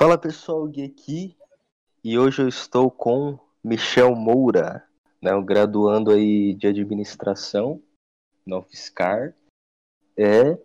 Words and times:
Fala 0.00 0.16
pessoal, 0.16 0.66
Gui 0.66 0.82
aqui 0.82 1.36
e 2.02 2.18
hoje 2.18 2.40
eu 2.40 2.48
estou 2.48 2.90
com 2.90 3.38
Michel 3.62 4.16
Moura, 4.16 4.82
né, 5.20 5.34
um 5.34 5.44
graduando 5.44 6.10
aí 6.10 6.54
de 6.54 6.68
administração 6.68 7.82
na 8.46 8.56
UFSCar, 8.56 9.34
é 10.16 10.58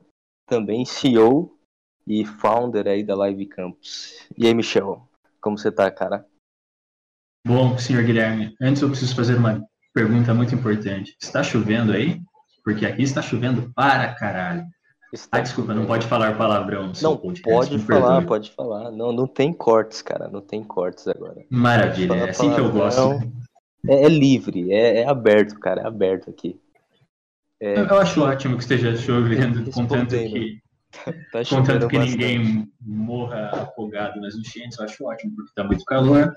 também 0.46 0.86
CEO 0.86 1.60
e 2.08 2.24
founder 2.24 2.88
aí 2.88 3.04
da 3.04 3.14
Live 3.14 3.46
Campus. 3.48 4.26
E 4.38 4.48
aí, 4.48 4.54
Michel, 4.54 5.06
como 5.42 5.58
você 5.58 5.70
tá, 5.70 5.92
cara? 5.92 6.26
Bom, 7.46 7.78
senhor 7.78 8.06
Guilherme, 8.06 8.56
antes 8.62 8.82
eu 8.82 8.88
preciso 8.88 9.18
fazer 9.18 9.36
uma 9.36 9.62
pergunta 9.94 10.34
muito 10.34 10.56
importante. 10.56 11.14
Está 11.22 11.44
chovendo 11.44 11.92
aí? 11.92 12.22
Porque 12.64 12.86
aqui 12.86 13.04
está 13.04 13.22
chovendo 13.22 13.70
para 13.74 14.16
caralho. 14.16 14.66
Está 15.16 15.38
ah, 15.38 15.42
desculpa, 15.42 15.74
não 15.74 15.86
pode 15.86 16.06
falar 16.08 16.38
palavrão. 16.38 16.92
Não, 17.02 17.16
pode 17.16 17.42
falar, 17.42 18.26
pode 18.26 18.52
falar. 18.52 18.92
Não, 18.92 19.14
não 19.14 19.26
tem 19.26 19.54
cortes, 19.54 20.02
cara. 20.02 20.28
Não 20.28 20.42
tem 20.42 20.62
cortes 20.62 21.08
agora. 21.08 21.44
Maravilha, 21.50 22.14
é 22.14 22.30
assim 22.30 22.54
que 22.54 22.60
eu 22.60 22.70
gosto. 22.70 23.22
É, 23.88 24.04
é 24.04 24.10
livre, 24.10 24.74
é, 24.74 25.02
é, 25.02 25.08
aberto, 25.08 25.58
cara. 25.58 25.82
É 25.82 25.88
aberto 25.88 26.30
aqui. 26.30 26.60
É, 27.62 27.80
eu, 27.80 27.86
eu, 27.86 27.98
acho 27.98 28.22
ótimo 28.22 28.58
que 28.58 28.64
esteja 28.64 28.94
chovendo, 28.98 29.64
contanto 29.72 30.16
que, 30.16 30.62
tá 31.32 31.46
contanto 31.50 31.88
que 31.88 31.98
ninguém 31.98 32.70
morra 32.82 33.52
afogado 33.54 34.20
nas 34.20 34.36
enchentes. 34.36 34.78
Eu 34.78 34.84
acho 34.84 35.06
ótimo, 35.06 35.34
porque 35.34 35.50
está 35.50 35.64
muito 35.64 35.86
calor. 35.86 36.34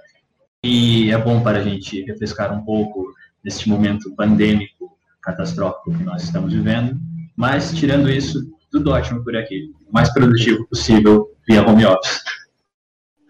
E 0.62 1.10
é 1.10 1.19
bom 1.19 1.42
para 1.42 1.58
a 1.58 1.62
gente 1.62 2.02
refrescar 2.02 2.56
um 2.56 2.64
pouco 2.64 3.12
neste 3.42 3.69
momento 3.69 4.14
pandêmico, 4.14 4.97
catastrófico 5.20 5.97
que 5.97 6.05
nós 6.05 6.22
estamos 6.22 6.52
vivendo. 6.52 6.97
Mas, 7.36 7.72
tirando 7.72 8.10
isso, 8.10 8.58
tudo 8.70 8.91
ótimo 8.91 9.22
por 9.24 9.36
aqui. 9.36 9.72
O 9.88 9.92
mais 9.92 10.12
produtivo 10.12 10.66
possível 10.69 11.34
via 11.47 11.66
home 11.66 11.84
office. 11.86 12.22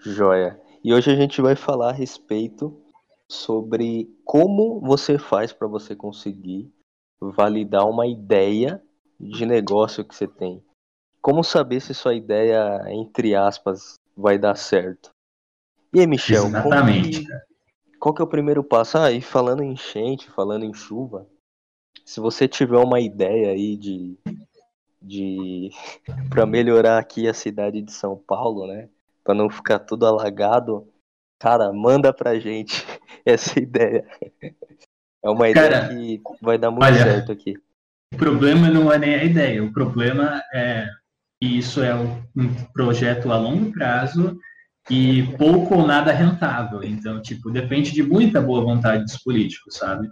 Joia. 0.00 0.60
E 0.82 0.92
hoje 0.92 1.10
a 1.10 1.16
gente 1.16 1.40
vai 1.40 1.56
falar 1.56 1.90
a 1.90 1.92
respeito 1.92 2.80
sobre 3.28 4.08
como 4.24 4.80
você 4.80 5.18
faz 5.18 5.52
para 5.52 5.68
você 5.68 5.94
conseguir 5.94 6.72
validar 7.20 7.88
uma 7.88 8.06
ideia 8.06 8.82
de 9.20 9.44
negócio 9.44 10.04
que 10.04 10.14
você 10.14 10.26
tem. 10.26 10.62
Como 11.20 11.42
saber 11.42 11.80
se 11.80 11.92
sua 11.92 12.14
ideia, 12.14 12.84
entre 12.88 13.34
aspas, 13.34 13.94
vai 14.16 14.38
dar 14.38 14.56
certo? 14.56 15.10
E 15.92 16.00
aí, 16.00 16.06
Michel? 16.06 16.46
Exatamente. 16.46 17.24
Qual 17.24 17.40
que, 17.40 17.98
qual 17.98 18.14
que 18.14 18.22
é 18.22 18.24
o 18.24 18.28
primeiro 18.28 18.62
passo? 18.62 18.98
Ah, 18.98 19.10
e 19.10 19.20
falando 19.20 19.62
em 19.62 19.72
enchente, 19.72 20.30
falando 20.30 20.64
em 20.64 20.72
chuva, 20.72 21.26
se 22.04 22.20
você 22.20 22.46
tiver 22.46 22.78
uma 22.78 23.00
ideia 23.00 23.50
aí 23.50 23.76
de 23.76 24.16
de 25.00 25.70
para 26.30 26.46
melhorar 26.46 26.98
aqui 26.98 27.28
a 27.28 27.34
cidade 27.34 27.80
de 27.82 27.92
São 27.92 28.16
Paulo, 28.16 28.66
né? 28.66 28.88
Para 29.24 29.34
não 29.34 29.50
ficar 29.50 29.78
tudo 29.78 30.06
alagado, 30.06 30.88
cara, 31.38 31.72
manda 31.72 32.12
pra 32.12 32.38
gente 32.38 32.84
essa 33.24 33.58
ideia. 33.58 34.04
É 35.20 35.28
uma 35.28 35.48
ideia 35.48 35.68
cara, 35.68 35.88
que 35.88 36.22
vai 36.40 36.56
dar 36.56 36.70
muito 36.70 36.84
olha, 36.84 37.02
certo 37.02 37.32
aqui. 37.32 37.54
O 38.14 38.16
problema 38.16 38.70
não 38.70 38.90
é 38.90 38.96
nem 38.98 39.16
a 39.16 39.24
ideia, 39.24 39.64
o 39.64 39.72
problema 39.72 40.40
é 40.54 40.86
que 41.40 41.58
isso 41.58 41.82
é 41.82 41.92
um 41.92 42.54
projeto 42.72 43.32
a 43.32 43.36
longo 43.36 43.72
prazo 43.72 44.38
e 44.88 45.24
pouco 45.36 45.74
ou 45.74 45.86
nada 45.86 46.12
rentável. 46.12 46.82
Então, 46.82 47.20
tipo, 47.20 47.50
depende 47.50 47.92
de 47.92 48.02
muita 48.02 48.40
boa 48.40 48.62
vontade 48.62 49.02
dos 49.02 49.18
políticos, 49.18 49.76
sabe? 49.76 50.08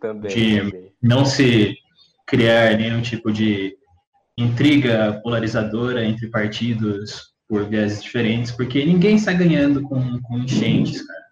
Também. 0.00 0.34
De 0.34 0.60
também. 0.60 0.92
não 1.02 1.24
se 1.24 1.76
criar 2.26 2.76
nenhum 2.76 3.02
tipo 3.02 3.32
de 3.32 3.76
intriga 4.36 5.20
polarizadora 5.22 6.04
entre 6.04 6.28
partidos 6.28 7.34
por 7.48 7.68
viés 7.68 8.02
diferentes, 8.02 8.50
porque 8.50 8.84
ninguém 8.84 9.16
está 9.16 9.32
ganhando 9.32 9.82
com, 9.82 10.20
com 10.22 10.38
enchentes, 10.38 11.06
cara. 11.06 11.24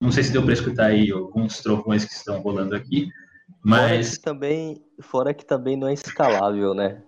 Não 0.00 0.10
sei 0.10 0.24
se 0.24 0.32
deu 0.32 0.42
para 0.42 0.52
escutar 0.52 0.86
aí 0.86 1.10
alguns 1.10 1.60
trovões 1.60 2.04
que 2.04 2.12
estão 2.12 2.40
rolando 2.40 2.74
aqui, 2.74 3.08
mas... 3.62 4.08
Fora 4.08 4.16
que, 4.16 4.22
também, 4.22 4.84
fora 5.00 5.34
que 5.34 5.46
também 5.46 5.76
não 5.76 5.88
é 5.88 5.94
escalável, 5.94 6.74
né? 6.74 7.02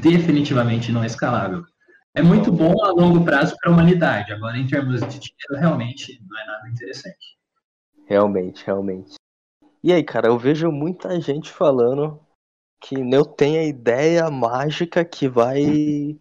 Definitivamente 0.00 0.90
não 0.90 1.02
é 1.02 1.06
escalável. 1.06 1.64
É 2.14 2.22
muito 2.22 2.50
bom 2.50 2.72
a 2.82 2.90
longo 2.90 3.24
prazo 3.24 3.54
para 3.60 3.70
a 3.70 3.74
humanidade, 3.74 4.32
agora 4.32 4.56
em 4.56 4.66
termos 4.66 5.00
de 5.00 5.06
dinheiro, 5.06 5.58
realmente 5.58 6.20
não 6.26 6.40
é 6.40 6.46
nada 6.46 6.68
interessante. 6.68 7.36
Realmente, 8.06 8.64
realmente. 8.64 9.14
E 9.84 9.92
aí, 9.92 10.02
cara, 10.02 10.28
eu 10.28 10.38
vejo 10.38 10.72
muita 10.72 11.20
gente 11.20 11.50
falando 11.50 12.18
que 12.88 12.94
eu 12.94 13.24
tenho 13.24 13.60
a 13.60 13.64
ideia 13.64 14.30
mágica 14.30 15.04
que 15.04 15.28
vai 15.28 16.16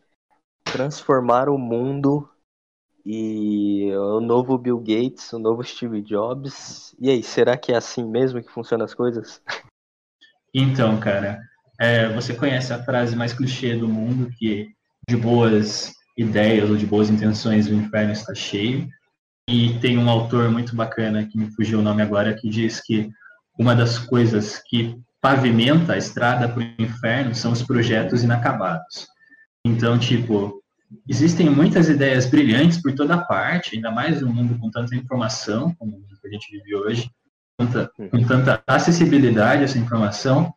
transformar 0.63 1.47
o 1.47 1.59
mundo 1.59 2.27
e 3.05 3.91
o 3.93 4.19
novo 4.19 4.57
Bill 4.57 4.79
Gates, 4.79 5.31
o 5.31 5.37
novo 5.37 5.63
Steve 5.63 6.01
Jobs. 6.01 6.95
E 6.99 7.11
aí, 7.11 7.21
será 7.21 7.55
que 7.55 7.71
é 7.71 7.75
assim 7.75 8.03
mesmo 8.03 8.41
que 8.41 8.51
funcionam 8.51 8.83
as 8.83 8.95
coisas? 8.95 9.39
Então, 10.51 10.99
cara, 10.99 11.39
é, 11.79 12.11
você 12.13 12.33
conhece 12.33 12.73
a 12.73 12.83
frase 12.83 13.15
mais 13.15 13.31
clichê 13.31 13.75
do 13.75 13.87
mundo 13.87 14.31
que 14.39 14.67
de 15.07 15.15
boas 15.15 15.93
ideias 16.17 16.67
ou 16.67 16.77
de 16.77 16.87
boas 16.87 17.11
intenções 17.11 17.67
o 17.67 17.73
inferno 17.75 18.11
está 18.11 18.33
cheio. 18.33 18.87
E 19.47 19.77
tem 19.79 19.99
um 19.99 20.09
autor 20.09 20.49
muito 20.49 20.75
bacana 20.75 21.27
que 21.27 21.37
me 21.37 21.51
fugiu 21.51 21.77
o 21.77 21.83
nome 21.83 22.01
agora 22.01 22.33
que 22.33 22.49
diz 22.49 22.81
que 22.81 23.11
uma 23.59 23.75
das 23.75 23.99
coisas 23.99 24.57
que 24.67 24.99
pavimenta 25.25 25.93
a 25.93 25.97
estrada 25.97 26.47
para 26.47 26.61
o 26.61 26.67
inferno 26.77 27.33
são 27.33 27.51
os 27.51 27.63
projetos 27.63 28.23
inacabados. 28.23 29.07
Então, 29.65 29.97
tipo, 29.97 30.61
existem 31.09 31.49
muitas 31.49 31.89
ideias 31.89 32.27
brilhantes 32.27 32.79
por 32.79 32.93
toda 32.93 33.25
parte, 33.25 33.75
ainda 33.75 33.89
mais 33.89 34.21
no 34.21 34.31
mundo 34.31 34.55
com 34.59 34.69
tanta 34.69 34.95
informação, 34.95 35.73
como 35.79 35.99
a 36.23 36.29
gente 36.29 36.51
vive 36.51 36.75
hoje, 36.75 37.09
tanta, 37.57 37.89
com 38.11 38.23
tanta 38.23 38.63
acessibilidade 38.67 39.63
a 39.63 39.65
essa 39.65 39.79
informação, 39.79 40.53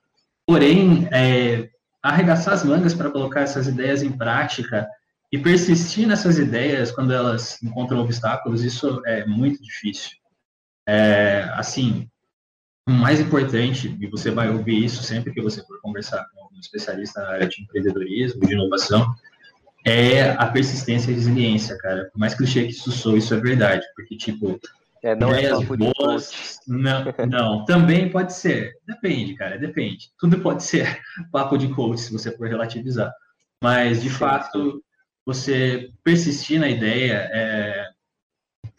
porém, 0.46 1.08
é, 1.12 1.70
arregaçar 2.02 2.52
as 2.52 2.62
mangas 2.62 2.92
para 2.92 3.10
colocar 3.10 3.40
essas 3.40 3.68
ideias 3.68 4.02
em 4.02 4.12
prática 4.12 4.86
e 5.32 5.38
persistir 5.38 6.06
nessas 6.06 6.38
ideias 6.38 6.90
quando 6.90 7.14
elas 7.14 7.58
encontram 7.62 8.00
obstáculos, 8.00 8.62
isso 8.62 9.00
é 9.06 9.24
muito 9.24 9.62
difícil. 9.62 10.10
É, 10.86 11.48
assim, 11.54 12.06
o 12.88 12.90
mais 12.90 13.20
importante, 13.20 13.94
e 14.00 14.06
você 14.06 14.30
vai 14.30 14.48
ouvir 14.48 14.82
isso 14.82 15.02
sempre 15.02 15.30
que 15.30 15.42
você 15.42 15.62
for 15.62 15.78
conversar 15.82 16.26
com 16.32 16.56
um 16.56 16.58
especialista 16.58 17.20
na 17.20 17.28
área 17.28 17.46
de 17.46 17.62
empreendedorismo, 17.62 18.40
de 18.40 18.54
inovação, 18.54 19.14
é 19.84 20.30
a 20.30 20.46
persistência 20.46 21.10
e 21.10 21.14
resiliência, 21.14 21.76
cara. 21.76 22.06
Por 22.10 22.18
mais 22.18 22.34
clichê 22.34 22.64
que 22.64 22.70
isso 22.70 22.90
sou, 22.90 23.18
isso 23.18 23.34
é 23.34 23.40
verdade, 23.40 23.86
porque, 23.94 24.16
tipo, 24.16 24.58
é, 25.02 25.14
não 25.14 25.34
é 25.34 25.50
papo 25.50 25.76
boas, 25.76 26.60
de 26.66 26.72
não, 26.72 27.04
não, 27.28 27.64
também 27.66 28.10
pode 28.10 28.32
ser, 28.32 28.72
depende, 28.86 29.34
cara, 29.34 29.58
depende. 29.58 30.10
Tudo 30.18 30.40
pode 30.40 30.64
ser 30.64 30.98
papo 31.30 31.58
de 31.58 31.68
coach, 31.68 32.00
se 32.00 32.12
você 32.12 32.34
for 32.34 32.48
relativizar. 32.48 33.12
Mas, 33.62 34.02
de 34.02 34.08
fato, 34.08 34.82
você 35.26 35.90
persistir 36.02 36.58
na 36.58 36.70
ideia 36.70 37.28
é 37.32 37.86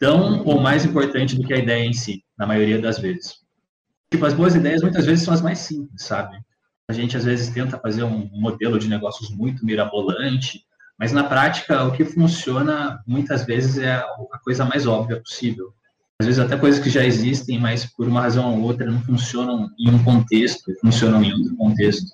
tão 0.00 0.44
ou 0.44 0.60
mais 0.60 0.84
importante 0.84 1.36
do 1.36 1.46
que 1.46 1.54
a 1.54 1.58
ideia 1.58 1.84
em 1.84 1.92
si, 1.92 2.24
na 2.36 2.44
maioria 2.44 2.80
das 2.80 2.98
vezes. 2.98 3.40
Tipo, 4.12 4.26
as 4.26 4.34
boas 4.34 4.54
ideias 4.54 4.82
muitas 4.82 5.06
vezes 5.06 5.24
são 5.24 5.32
as 5.32 5.40
mais 5.40 5.58
simples, 5.60 6.02
sabe? 6.02 6.38
A 6.88 6.92
gente 6.92 7.16
às 7.16 7.24
vezes 7.24 7.48
tenta 7.50 7.78
fazer 7.78 8.02
um 8.02 8.28
modelo 8.32 8.78
de 8.78 8.88
negócios 8.88 9.30
muito 9.30 9.64
mirabolante, 9.64 10.64
mas 10.98 11.12
na 11.12 11.22
prática 11.22 11.84
o 11.84 11.92
que 11.92 12.04
funciona 12.04 13.00
muitas 13.06 13.44
vezes 13.44 13.78
é 13.78 13.92
a 13.92 14.38
coisa 14.42 14.64
mais 14.64 14.86
óbvia 14.86 15.20
possível. 15.20 15.72
Às 16.20 16.26
vezes 16.26 16.40
até 16.40 16.56
coisas 16.56 16.82
que 16.82 16.90
já 16.90 17.04
existem, 17.04 17.58
mas 17.58 17.86
por 17.86 18.06
uma 18.06 18.20
razão 18.20 18.54
ou 18.54 18.64
outra 18.64 18.90
não 18.90 19.00
funcionam 19.00 19.70
em 19.78 19.88
um 19.88 20.02
contexto, 20.02 20.70
funcionam 20.80 21.22
em 21.22 21.32
outro 21.32 21.56
contexto. 21.56 22.10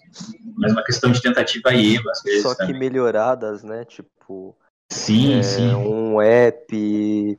Mas 0.56 0.72
uma 0.72 0.84
questão 0.84 1.10
de 1.10 1.20
tentativa 1.20 1.74
e 1.74 1.94
erro, 1.94 2.08
às 2.10 2.22
vezes. 2.22 2.42
Só 2.42 2.54
que 2.54 2.66
também. 2.66 2.78
melhoradas, 2.78 3.64
né? 3.64 3.84
Tipo. 3.84 4.54
Sim, 4.92 5.34
é, 5.34 5.42
sim. 5.42 5.74
Um 5.74 6.20
app 6.20 7.36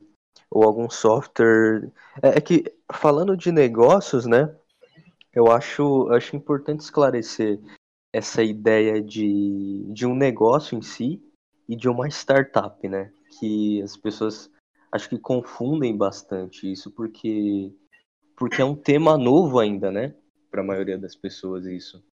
ou 0.49 0.63
algum 0.63 0.89
software. 0.89 1.91
É, 2.21 2.37
é, 2.37 2.41
que, 2.41 2.63
falando 2.91 3.35
de 3.35 3.51
negócios, 3.51 4.25
né? 4.25 4.55
Eu 5.33 5.51
acho, 5.51 6.09
acho 6.11 6.35
importante 6.35 6.81
esclarecer 6.81 7.59
essa 8.13 8.41
ideia 8.41 9.01
de, 9.01 9.85
de 9.91 10.05
um 10.05 10.15
negócio 10.15 10.77
em 10.77 10.81
si 10.81 11.21
e 11.67 11.75
de 11.75 11.87
uma 11.87 12.07
startup, 12.07 12.87
né? 12.87 13.11
Que 13.39 13.81
as 13.81 13.95
pessoas 13.95 14.49
acho 14.91 15.09
que 15.09 15.19
confundem 15.19 15.95
bastante 15.95 16.71
isso, 16.71 16.89
porque, 16.91 17.73
porque 18.35 18.61
é 18.61 18.65
um 18.65 18.75
tema 18.75 19.17
novo 19.17 19.59
ainda, 19.59 19.91
né? 19.91 20.15
Para 20.49 20.61
a 20.61 20.65
maioria 20.65 20.97
das 20.97 21.15
pessoas, 21.15 21.65
isso. 21.65 22.03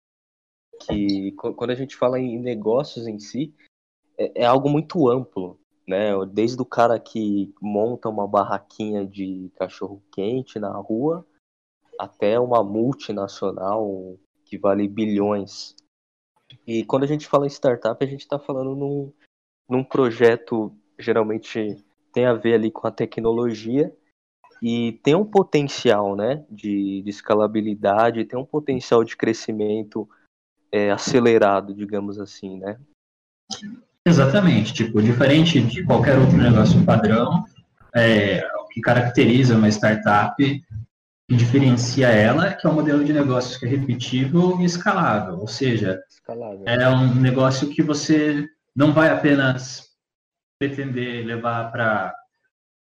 Que 0.86 1.32
quando 1.32 1.70
a 1.70 1.74
gente 1.74 1.96
fala 1.96 2.18
em 2.18 2.38
negócios 2.38 3.06
em 3.06 3.18
si, 3.18 3.54
é, 4.18 4.42
é 4.42 4.44
algo 4.44 4.68
muito 4.68 5.08
amplo 5.08 5.58
né? 5.86 6.12
Desde 6.32 6.60
o 6.60 6.64
cara 6.64 6.98
que 6.98 7.54
monta 7.60 8.08
uma 8.08 8.26
barraquinha 8.26 9.06
de 9.06 9.50
cachorro 9.56 10.02
quente 10.10 10.58
na 10.58 10.72
rua 10.72 11.26
até 11.98 12.38
uma 12.40 12.62
multinacional 12.62 14.18
que 14.44 14.58
vale 14.58 14.88
bilhões. 14.88 15.74
E 16.66 16.84
quando 16.84 17.04
a 17.04 17.06
gente 17.06 17.26
fala 17.26 17.46
em 17.46 17.50
startup, 17.50 18.02
a 18.04 18.08
gente 18.08 18.20
está 18.20 18.38
falando 18.38 18.74
num, 18.74 19.12
num 19.68 19.84
projeto 19.84 20.74
geralmente 20.98 21.82
tem 22.12 22.26
a 22.26 22.34
ver 22.34 22.54
ali 22.54 22.70
com 22.70 22.86
a 22.86 22.92
tecnologia 22.92 23.94
e 24.62 24.92
tem 25.02 25.14
um 25.14 25.24
potencial, 25.24 26.16
né, 26.16 26.44
de, 26.48 27.02
de 27.02 27.10
escalabilidade, 27.10 28.24
tem 28.24 28.38
um 28.38 28.46
potencial 28.46 29.02
de 29.02 29.16
crescimento 29.16 30.08
é, 30.70 30.90
acelerado, 30.90 31.74
digamos 31.74 32.18
assim, 32.18 32.58
né? 32.58 32.80
Exatamente, 34.06 34.74
tipo, 34.74 35.02
diferente 35.02 35.60
de 35.60 35.82
qualquer 35.82 36.18
outro 36.18 36.36
negócio 36.36 36.84
padrão, 36.84 37.44
é, 37.94 38.46
o 38.60 38.68
que 38.68 38.80
caracteriza 38.80 39.56
uma 39.56 39.68
startup 39.68 40.36
que 40.36 41.34
diferencia 41.34 42.08
ela, 42.08 42.52
que 42.52 42.66
é 42.66 42.70
um 42.70 42.74
modelo 42.74 43.02
de 43.02 43.12
negócios 43.12 43.56
que 43.56 43.64
é 43.64 43.68
repetível 43.68 44.60
e 44.60 44.64
escalável, 44.64 45.38
ou 45.38 45.48
seja, 45.48 46.02
escalável. 46.10 46.64
é 46.66 46.88
um 46.88 47.14
negócio 47.14 47.70
que 47.70 47.82
você 47.82 48.46
não 48.76 48.92
vai 48.92 49.08
apenas 49.08 49.88
pretender 50.58 51.24
levar 51.24 51.72
para 51.72 52.14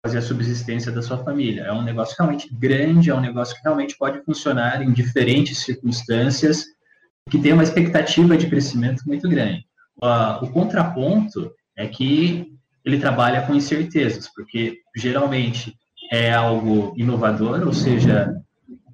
fazer 0.05 0.19
a 0.19 0.23
subsistência 0.23 0.93
da 0.93 1.03
sua 1.03 1.19
família. 1.19 1.62
É 1.62 1.73
um 1.73 1.82
negócio 1.82 2.15
realmente 2.17 2.49
grande, 2.55 3.11
é 3.11 3.15
um 3.15 3.20
negócio 3.20 3.56
que 3.56 3.62
realmente 3.62 3.97
pode 3.99 4.23
funcionar 4.23 4.82
em 4.82 4.93
diferentes 4.93 5.59
circunstâncias, 5.59 6.65
que 7.29 7.38
tem 7.38 7.53
uma 7.53 7.65
expectativa 7.65 8.37
de 8.37 8.49
crescimento 8.49 9.03
muito 9.05 9.29
grande. 9.29 9.68
Uh, 10.02 10.44
o 10.44 10.50
contraponto 10.50 11.52
é 11.76 11.86
que 11.88 12.52
ele 12.84 12.98
trabalha 12.98 13.42
com 13.42 13.54
incertezas, 13.54 14.28
porque 14.32 14.78
geralmente 14.96 15.76
é 16.10 16.32
algo 16.32 16.94
inovador, 16.96 17.66
ou 17.66 17.72
seja, 17.72 18.34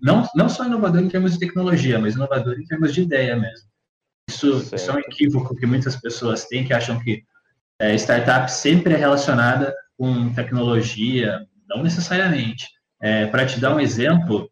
não, 0.03 0.29
não 0.35 0.49
só 0.49 0.65
inovador 0.65 1.03
em 1.03 1.09
termos 1.09 1.35
de 1.35 1.39
tecnologia, 1.39 1.99
mas 1.99 2.15
inovador 2.15 2.59
em 2.59 2.65
termos 2.65 2.93
de 2.93 3.03
ideia 3.03 3.37
mesmo. 3.37 3.69
Isso, 4.29 4.75
isso 4.75 4.91
é 4.91 4.95
um 4.95 4.99
equívoco 4.99 5.55
que 5.55 5.67
muitas 5.67 5.97
pessoas 5.97 6.47
têm, 6.47 6.65
que 6.65 6.73
acham 6.73 6.99
que 6.99 7.23
é, 7.79 7.95
startup 7.95 8.51
sempre 8.51 8.95
é 8.95 8.97
relacionada 8.97 9.75
com 9.97 10.33
tecnologia, 10.33 11.47
não 11.69 11.83
necessariamente. 11.83 12.69
É, 13.01 13.27
Para 13.27 13.47
te 13.47 13.61
dar 13.61 13.75
um 13.75 13.81
exemplo, 13.81 14.51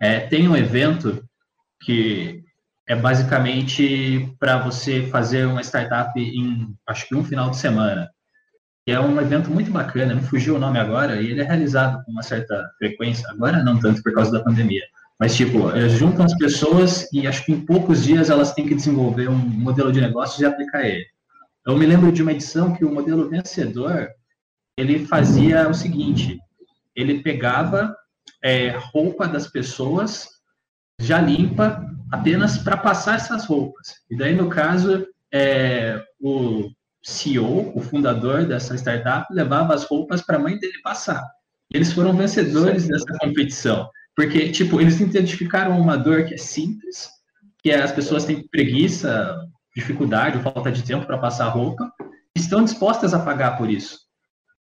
é, 0.00 0.20
tem 0.20 0.48
um 0.48 0.56
evento 0.56 1.24
que 1.82 2.44
é 2.88 2.94
basicamente 2.94 4.32
para 4.38 4.58
você 4.58 5.02
fazer 5.08 5.46
uma 5.46 5.60
startup 5.62 6.18
em, 6.18 6.74
acho 6.86 7.08
que 7.08 7.14
um 7.14 7.24
final 7.24 7.50
de 7.50 7.56
semana. 7.56 8.08
E 8.86 8.92
é 8.92 9.00
um 9.00 9.20
evento 9.20 9.50
muito 9.50 9.70
bacana, 9.70 10.14
me 10.14 10.22
fugiu 10.22 10.54
o 10.54 10.58
nome 10.58 10.78
agora, 10.78 11.20
e 11.20 11.32
ele 11.32 11.40
é 11.40 11.44
realizado 11.44 12.04
com 12.04 12.12
uma 12.12 12.22
certa 12.22 12.70
frequência, 12.78 13.28
agora 13.30 13.62
não 13.62 13.80
tanto 13.80 14.00
por 14.00 14.12
causa 14.12 14.30
da 14.30 14.44
pandemia, 14.44 14.82
mas 15.18 15.34
tipo, 15.34 15.70
eles 15.70 15.94
juntam 15.94 16.24
as 16.24 16.36
pessoas 16.36 17.12
e 17.12 17.26
acho 17.26 17.44
que 17.44 17.52
em 17.52 17.66
poucos 17.66 18.04
dias 18.04 18.30
elas 18.30 18.52
têm 18.52 18.68
que 18.68 18.74
desenvolver 18.76 19.28
um 19.28 19.36
modelo 19.36 19.90
de 19.90 20.00
negócio 20.00 20.40
e 20.40 20.46
aplicar 20.46 20.84
ele. 20.84 21.04
Eu 21.66 21.76
me 21.76 21.84
lembro 21.84 22.12
de 22.12 22.22
uma 22.22 22.30
edição 22.30 22.74
que 22.74 22.84
o 22.84 22.92
modelo 22.92 23.28
vencedor, 23.28 24.08
ele 24.78 25.04
fazia 25.06 25.68
o 25.68 25.74
seguinte, 25.74 26.38
ele 26.94 27.22
pegava 27.22 27.96
é, 28.40 28.76
roupa 28.92 29.26
das 29.26 29.48
pessoas 29.48 30.28
já 31.00 31.20
limpa 31.20 31.84
apenas 32.10 32.58
para 32.58 32.76
passar 32.76 33.16
essas 33.16 33.44
roupas. 33.44 33.94
E 34.10 34.16
daí, 34.16 34.34
no 34.34 34.48
caso, 34.48 35.06
é, 35.32 36.02
o 36.20 36.70
CEO, 37.02 37.72
o 37.74 37.80
fundador 37.80 38.44
dessa 38.44 38.74
startup, 38.74 39.26
levava 39.32 39.74
as 39.74 39.84
roupas 39.84 40.22
para 40.22 40.36
a 40.36 40.40
mãe 40.40 40.58
dele 40.58 40.80
passar. 40.82 41.22
E 41.72 41.76
eles 41.76 41.92
foram 41.92 42.16
vencedores 42.16 42.88
dessa 42.88 43.16
competição. 43.20 43.88
Porque, 44.14 44.50
tipo, 44.50 44.80
eles 44.80 44.98
identificaram 45.00 45.78
uma 45.78 45.96
dor 45.96 46.24
que 46.24 46.34
é 46.34 46.38
simples, 46.38 47.08
que 47.62 47.70
é 47.70 47.82
as 47.82 47.92
pessoas 47.92 48.24
têm 48.24 48.46
preguiça, 48.48 49.36
dificuldade, 49.74 50.42
falta 50.42 50.72
de 50.72 50.82
tempo 50.82 51.06
para 51.06 51.18
passar 51.18 51.48
roupa, 51.48 51.92
estão 52.34 52.64
dispostas 52.64 53.12
a 53.12 53.18
pagar 53.18 53.58
por 53.58 53.70
isso. 53.70 53.98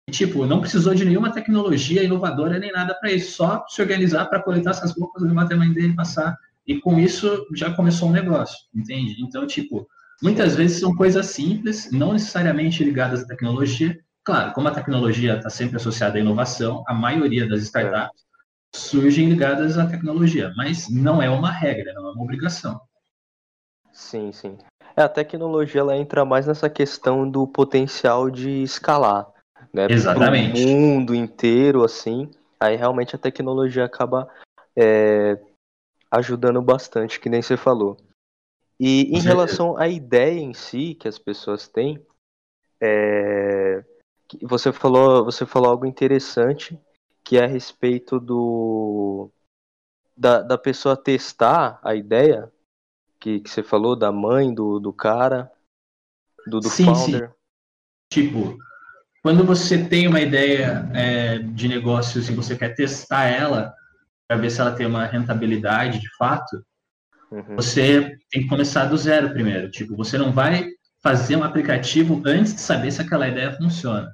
E, 0.08 0.12
tipo, 0.12 0.46
não 0.46 0.62
precisou 0.62 0.96
de 0.96 1.06
nenhuma 1.06 1.32
tecnologia 1.32 2.04
inovadora 2.04 2.58
nem 2.58 2.72
nada 2.72 2.96
para 2.96 3.12
isso, 3.12 3.36
só 3.36 3.66
se 3.68 3.82
organizar 3.82 4.26
para 4.26 4.42
coletar 4.42 4.72
essas 4.72 4.98
roupas, 4.98 5.22
levar 5.22 5.44
até 5.44 5.54
a 5.54 5.58
mãe 5.58 5.72
dele 5.72 5.96
passar. 5.96 6.36
E 6.68 6.80
com 6.80 7.00
isso 7.00 7.46
já 7.56 7.74
começou 7.74 8.10
um 8.10 8.12
negócio, 8.12 8.58
entende? 8.74 9.16
Então, 9.22 9.46
tipo, 9.48 9.88
muitas 10.22 10.56
vezes 10.56 10.80
são 10.80 10.96
coisas 10.96 11.28
simples, 11.28 11.92
não 11.92 12.14
necessariamente 12.14 12.84
ligadas 12.84 13.24
à 13.24 13.28
tecnologia. 13.28 13.98
Claro, 14.24 14.54
como 14.54 14.68
a 14.68 14.74
tecnologia 14.74 15.38
está 15.38 15.50
sempre 15.50 15.78
associada 15.78 16.18
à 16.18 16.22
inovação, 16.22 16.84
a 16.88 16.94
maioria 16.94 17.48
das 17.48 17.64
startups 17.64 18.22
surgem 18.74 19.30
ligadas 19.30 19.78
à 19.78 19.86
tecnologia, 19.86 20.54
mas 20.56 20.90
não 20.90 21.22
é 21.22 21.30
uma 21.30 21.52
regra, 21.52 21.94
não 21.94 22.10
é 22.10 22.12
uma 22.12 22.24
obrigação. 22.24 22.80
Sim, 23.92 24.32
sim. 24.32 24.58
É, 24.96 25.02
a 25.02 25.10
tecnologia 25.10 25.82
ela 25.82 25.98
entra 25.98 26.24
mais 26.24 26.48
nessa 26.48 26.70
questão 26.70 27.30
do 27.30 27.48
potencial 27.48 28.30
de 28.30 28.64
escalar, 28.64 29.28
né? 29.74 29.88
Exatamente. 29.90 30.64
O 30.64 30.68
mundo 30.68 31.16
inteiro, 31.16 31.84
assim, 31.84 32.30
aí 32.60 32.76
realmente 32.76 33.16
a 33.16 33.20
tecnologia 33.20 33.86
acaba 33.86 34.30
é, 34.76 35.38
ajudando 36.12 36.62
bastante, 36.62 37.20
que 37.20 37.30
nem 37.30 37.42
você 37.42 37.56
falou. 37.56 37.98
E 38.80 39.04
em 39.16 39.22
relação 39.22 39.78
à 39.78 39.88
ideia 39.88 40.40
em 40.40 40.54
si 40.54 40.96
que 40.96 41.08
as 41.08 41.18
pessoas 41.18 41.68
têm, 41.68 42.06
é, 42.82 43.84
você 44.42 44.72
falou, 44.74 45.24
você 45.24 45.46
falou 45.46 45.70
algo 45.70 45.86
interessante 45.86 46.78
que 47.24 47.38
é 47.38 47.44
a 47.44 47.48
respeito 47.48 48.20
do 48.20 49.30
da, 50.18 50.42
da 50.42 50.58
pessoa 50.58 50.98
testar 50.98 51.80
a 51.84 51.96
ideia 51.96 52.52
que, 53.20 53.40
que 53.40 53.50
você 53.50 53.62
falou 53.62 53.96
da 53.96 54.12
mãe 54.12 54.54
do, 54.54 54.80
do 54.80 54.92
cara, 54.92 55.52
do, 56.48 56.60
do 56.60 56.70
sim, 56.70 56.86
founder. 56.86 57.30
Sim. 57.30 57.36
Tipo, 58.12 58.58
quando 59.22 59.46
você 59.46 59.88
tem 59.88 60.08
uma 60.08 60.20
ideia 60.20 60.90
é, 60.94 61.38
de 61.38 61.68
negócio 61.68 62.20
e 62.20 62.36
você 62.36 62.58
quer 62.58 62.76
testar 62.76 63.26
ela 63.26 63.76
para 64.32 64.40
ver 64.40 64.50
se 64.50 64.62
ela 64.62 64.72
tem 64.72 64.86
uma 64.86 65.06
rentabilidade 65.06 66.00
de 66.00 66.16
fato, 66.16 66.64
uhum. 67.30 67.58
você 67.58 68.18
tem 68.32 68.44
que 68.44 68.48
começar 68.48 68.86
do 68.86 68.96
zero 68.96 69.30
primeiro. 69.32 69.70
Tipo, 69.70 69.94
você 69.94 70.18
não 70.18 70.32
vai 70.32 70.70
fazer 71.04 71.36
um 71.36 71.44
aplicativo 71.44 72.22
antes 72.26 72.56
de 72.56 72.62
saber 72.62 72.92
se 72.92 73.02
aquela 73.02 73.28
ideia 73.28 73.52
funciona. 73.52 74.10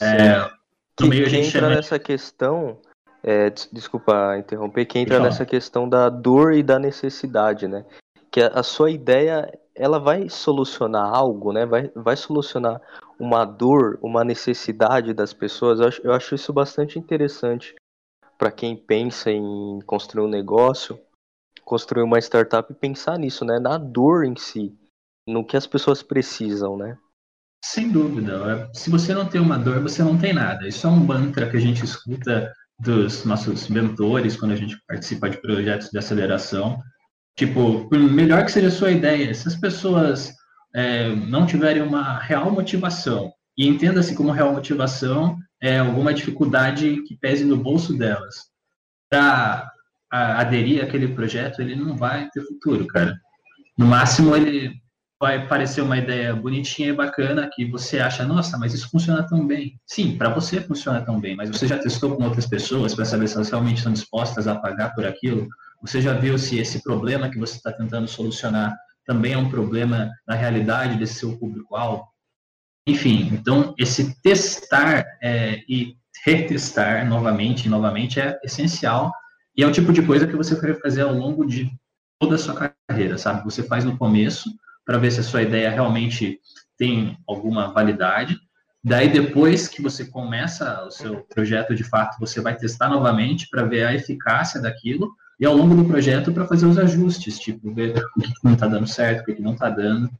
É, 0.00 0.50
no 0.98 1.08
meio 1.08 1.26
a 1.26 1.28
gente 1.28 1.48
entra 1.48 1.60
chama... 1.60 1.74
nessa 1.74 1.98
questão, 1.98 2.80
é, 3.22 3.50
desculpa 3.70 4.34
interromper, 4.38 4.86
que 4.86 4.98
entra 4.98 5.20
nessa 5.20 5.44
questão 5.44 5.86
da 5.86 6.08
dor 6.08 6.54
e 6.54 6.62
da 6.62 6.78
necessidade, 6.78 7.68
né? 7.68 7.84
Que 8.30 8.40
a, 8.40 8.46
a, 8.46 8.62
sua 8.62 8.90
ideia, 8.90 9.46
ela 9.74 9.98
vai 9.98 10.30
solucionar 10.30 11.14
algo, 11.14 11.52
né? 11.52 11.66
Vai, 11.66 11.90
vai 11.94 12.16
solucionar 12.16 12.80
uma 13.18 13.44
dor, 13.44 13.98
uma 14.00 14.24
necessidade 14.24 15.12
das 15.12 15.34
pessoas. 15.34 15.80
Eu 15.80 15.88
acho, 15.88 16.00
eu 16.02 16.12
acho 16.14 16.34
isso 16.34 16.50
bastante 16.50 16.98
interessante 16.98 17.74
para 18.38 18.50
quem 18.50 18.76
pensa 18.76 19.30
em 19.30 19.80
construir 19.86 20.24
um 20.24 20.28
negócio, 20.28 20.98
construir 21.64 22.02
uma 22.02 22.18
startup 22.18 22.70
e 22.70 22.76
pensar 22.76 23.18
nisso, 23.18 23.44
né? 23.44 23.58
Na 23.58 23.78
dor 23.78 24.24
em 24.24 24.36
si, 24.36 24.74
no 25.26 25.44
que 25.44 25.56
as 25.56 25.66
pessoas 25.66 26.02
precisam, 26.02 26.76
né? 26.76 26.96
Sem 27.64 27.90
dúvida. 27.90 28.70
Se 28.74 28.90
você 28.90 29.14
não 29.14 29.26
tem 29.26 29.40
uma 29.40 29.58
dor, 29.58 29.80
você 29.80 30.02
não 30.02 30.18
tem 30.18 30.34
nada. 30.34 30.68
Isso 30.68 30.86
é 30.86 30.90
um 30.90 30.96
mantra 30.96 31.48
que 31.48 31.56
a 31.56 31.60
gente 31.60 31.84
escuta 31.84 32.52
dos 32.78 33.24
nossos 33.24 33.68
mentores 33.68 34.36
quando 34.36 34.52
a 34.52 34.56
gente 34.56 34.76
participa 34.86 35.30
de 35.30 35.40
projetos 35.40 35.90
de 35.90 35.98
aceleração. 35.98 36.78
Tipo, 37.36 37.88
melhor 37.90 38.44
que 38.44 38.52
seja 38.52 38.68
a 38.68 38.70
sua 38.70 38.90
ideia, 38.90 39.32
se 39.32 39.48
as 39.48 39.56
pessoas 39.56 40.32
é, 40.74 41.08
não 41.14 41.46
tiverem 41.46 41.82
uma 41.82 42.18
real 42.18 42.50
motivação, 42.50 43.32
e 43.56 43.66
entenda-se 43.66 44.14
como 44.14 44.32
real 44.32 44.52
motivação 44.52 45.38
é 45.66 45.78
alguma 45.78 46.12
dificuldade 46.12 47.02
que 47.04 47.16
pese 47.16 47.42
no 47.42 47.56
bolso 47.56 47.96
delas, 47.96 48.50
para 49.08 49.72
aderir 50.10 50.84
àquele 50.84 51.08
projeto, 51.08 51.62
ele 51.62 51.74
não 51.74 51.96
vai 51.96 52.28
ter 52.30 52.42
futuro, 52.42 52.86
cara. 52.86 53.18
No 53.76 53.86
máximo, 53.86 54.36
ele 54.36 54.74
vai 55.18 55.48
parecer 55.48 55.80
uma 55.80 55.96
ideia 55.96 56.36
bonitinha 56.36 56.90
e 56.90 56.92
bacana 56.92 57.48
que 57.50 57.64
você 57.64 57.98
acha, 57.98 58.26
nossa, 58.26 58.58
mas 58.58 58.74
isso 58.74 58.90
funciona 58.90 59.26
tão 59.26 59.46
bem. 59.46 59.80
Sim, 59.86 60.18
para 60.18 60.28
você 60.28 60.60
funciona 60.60 61.00
tão 61.00 61.18
bem, 61.18 61.34
mas 61.34 61.48
você 61.48 61.66
já 61.66 61.78
testou 61.78 62.14
com 62.14 62.24
outras 62.24 62.46
pessoas 62.46 62.94
para 62.94 63.06
saber 63.06 63.26
se 63.26 63.36
elas 63.36 63.48
realmente 63.48 63.78
estão 63.78 63.92
dispostas 63.92 64.46
a 64.46 64.56
pagar 64.56 64.94
por 64.94 65.06
aquilo? 65.06 65.48
Você 65.80 65.98
já 66.02 66.12
viu 66.12 66.38
se 66.38 66.58
esse 66.58 66.82
problema 66.82 67.30
que 67.30 67.38
você 67.38 67.56
está 67.56 67.72
tentando 67.72 68.06
solucionar 68.06 68.76
também 69.06 69.32
é 69.32 69.38
um 69.38 69.48
problema 69.48 70.10
na 70.28 70.34
realidade 70.34 70.98
desse 70.98 71.14
seu 71.14 71.38
público-alvo? 71.38 72.06
Enfim, 72.86 73.30
então 73.32 73.74
esse 73.78 74.20
testar 74.20 75.04
é, 75.22 75.62
e 75.68 75.96
retestar 76.24 77.06
novamente 77.08 77.66
e 77.66 77.68
novamente 77.68 78.20
é 78.20 78.38
essencial 78.42 79.12
e 79.56 79.62
é 79.62 79.66
o 79.66 79.72
tipo 79.72 79.92
de 79.92 80.02
coisa 80.02 80.26
que 80.26 80.36
você 80.36 80.54
vai 80.54 80.74
fazer 80.74 81.02
ao 81.02 81.14
longo 81.14 81.46
de 81.46 81.70
toda 82.18 82.34
a 82.34 82.38
sua 82.38 82.72
carreira, 82.88 83.16
sabe? 83.16 83.44
Você 83.44 83.62
faz 83.62 83.84
no 83.84 83.96
começo 83.96 84.50
para 84.84 84.98
ver 84.98 85.10
se 85.10 85.20
a 85.20 85.22
sua 85.22 85.42
ideia 85.42 85.70
realmente 85.70 86.40
tem 86.76 87.16
alguma 87.26 87.72
validade. 87.72 88.38
Daí, 88.82 89.08
depois 89.08 89.66
que 89.66 89.80
você 89.80 90.04
começa 90.04 90.84
o 90.84 90.90
seu 90.90 91.22
projeto 91.22 91.74
de 91.74 91.84
fato, 91.84 92.18
você 92.18 92.40
vai 92.40 92.56
testar 92.56 92.88
novamente 92.88 93.48
para 93.48 93.64
ver 93.64 93.84
a 93.84 93.94
eficácia 93.94 94.60
daquilo 94.60 95.14
e 95.40 95.46
ao 95.46 95.56
longo 95.56 95.74
do 95.74 95.86
projeto 95.86 96.32
para 96.32 96.46
fazer 96.46 96.66
os 96.66 96.78
ajustes, 96.78 97.38
tipo, 97.38 97.72
ver 97.72 97.94
o 98.16 98.20
que 98.20 98.32
não 98.42 98.54
está 98.54 98.66
dando 98.66 98.86
certo, 98.86 99.30
o 99.30 99.34
que 99.34 99.42
não 99.42 99.54
está 99.54 99.70
dando. 99.70 100.10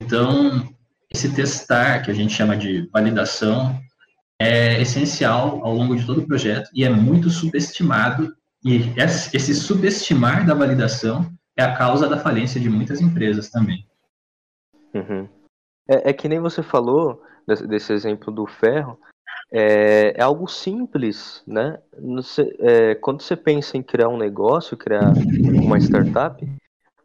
Então, 0.00 0.68
esse 1.10 1.34
testar, 1.34 2.02
que 2.02 2.10
a 2.10 2.14
gente 2.14 2.32
chama 2.32 2.56
de 2.56 2.88
validação, 2.92 3.78
é 4.38 4.80
essencial 4.80 5.64
ao 5.64 5.74
longo 5.74 5.96
de 5.96 6.04
todo 6.04 6.20
o 6.20 6.26
projeto 6.26 6.68
e 6.74 6.84
é 6.84 6.90
muito 6.90 7.30
subestimado. 7.30 8.34
E 8.64 8.92
esse 8.98 9.54
subestimar 9.54 10.44
da 10.44 10.54
validação 10.54 11.30
é 11.56 11.62
a 11.62 11.76
causa 11.76 12.08
da 12.08 12.18
falência 12.18 12.60
de 12.60 12.68
muitas 12.68 13.00
empresas 13.00 13.48
também. 13.48 13.86
Uhum. 14.92 15.28
É, 15.88 16.10
é, 16.10 16.12
que 16.12 16.28
nem 16.28 16.40
você 16.40 16.62
falou 16.62 17.22
desse, 17.46 17.66
desse 17.66 17.92
exemplo 17.92 18.32
do 18.32 18.46
ferro, 18.46 18.98
é, 19.52 20.14
é, 20.16 20.22
algo 20.22 20.48
simples, 20.48 21.42
né? 21.46 21.78
Você, 22.16 22.56
é, 22.58 22.94
quando 22.96 23.22
você 23.22 23.36
pensa 23.36 23.76
em 23.76 23.82
criar 23.82 24.08
um 24.08 24.18
negócio, 24.18 24.76
criar 24.76 25.12
uma 25.62 25.78
startup, 25.78 26.44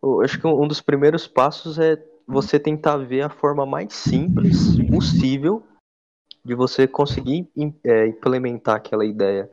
eu 0.02 0.22
acho 0.22 0.40
que 0.40 0.48
um 0.48 0.68
dos 0.68 0.82
primeiros 0.82 1.28
passos 1.28 1.78
é 1.78 1.96
você 2.28 2.60
tentar 2.60 2.98
ver 2.98 3.22
a 3.22 3.30
forma 3.30 3.66
mais 3.66 3.94
simples 3.94 4.78
possível 4.90 5.64
de 6.44 6.56
você 6.56 6.88
conseguir 6.88 7.50
é, 7.84 8.08
implementar 8.08 8.76
aquela 8.76 9.06
ideia. 9.06 9.50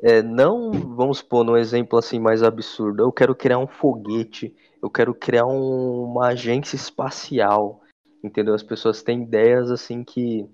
É, 0.00 0.20
não, 0.20 0.72
vamos 0.72 1.18
supor, 1.18 1.44
num 1.44 1.56
exemplo 1.56 1.98
assim 1.98 2.18
mais 2.18 2.42
absurdo, 2.42 3.04
eu 3.04 3.12
quero 3.12 3.34
criar 3.34 3.58
um 3.58 3.68
foguete, 3.68 4.54
eu 4.82 4.90
quero 4.90 5.14
criar 5.14 5.46
um, 5.46 6.04
uma 6.04 6.28
agência 6.28 6.74
espacial, 6.74 7.80
entendeu? 8.22 8.52
As 8.52 8.64
pessoas 8.64 9.02
têm 9.02 9.22
ideias 9.22 9.70
assim 9.70 10.02
que, 10.02 10.44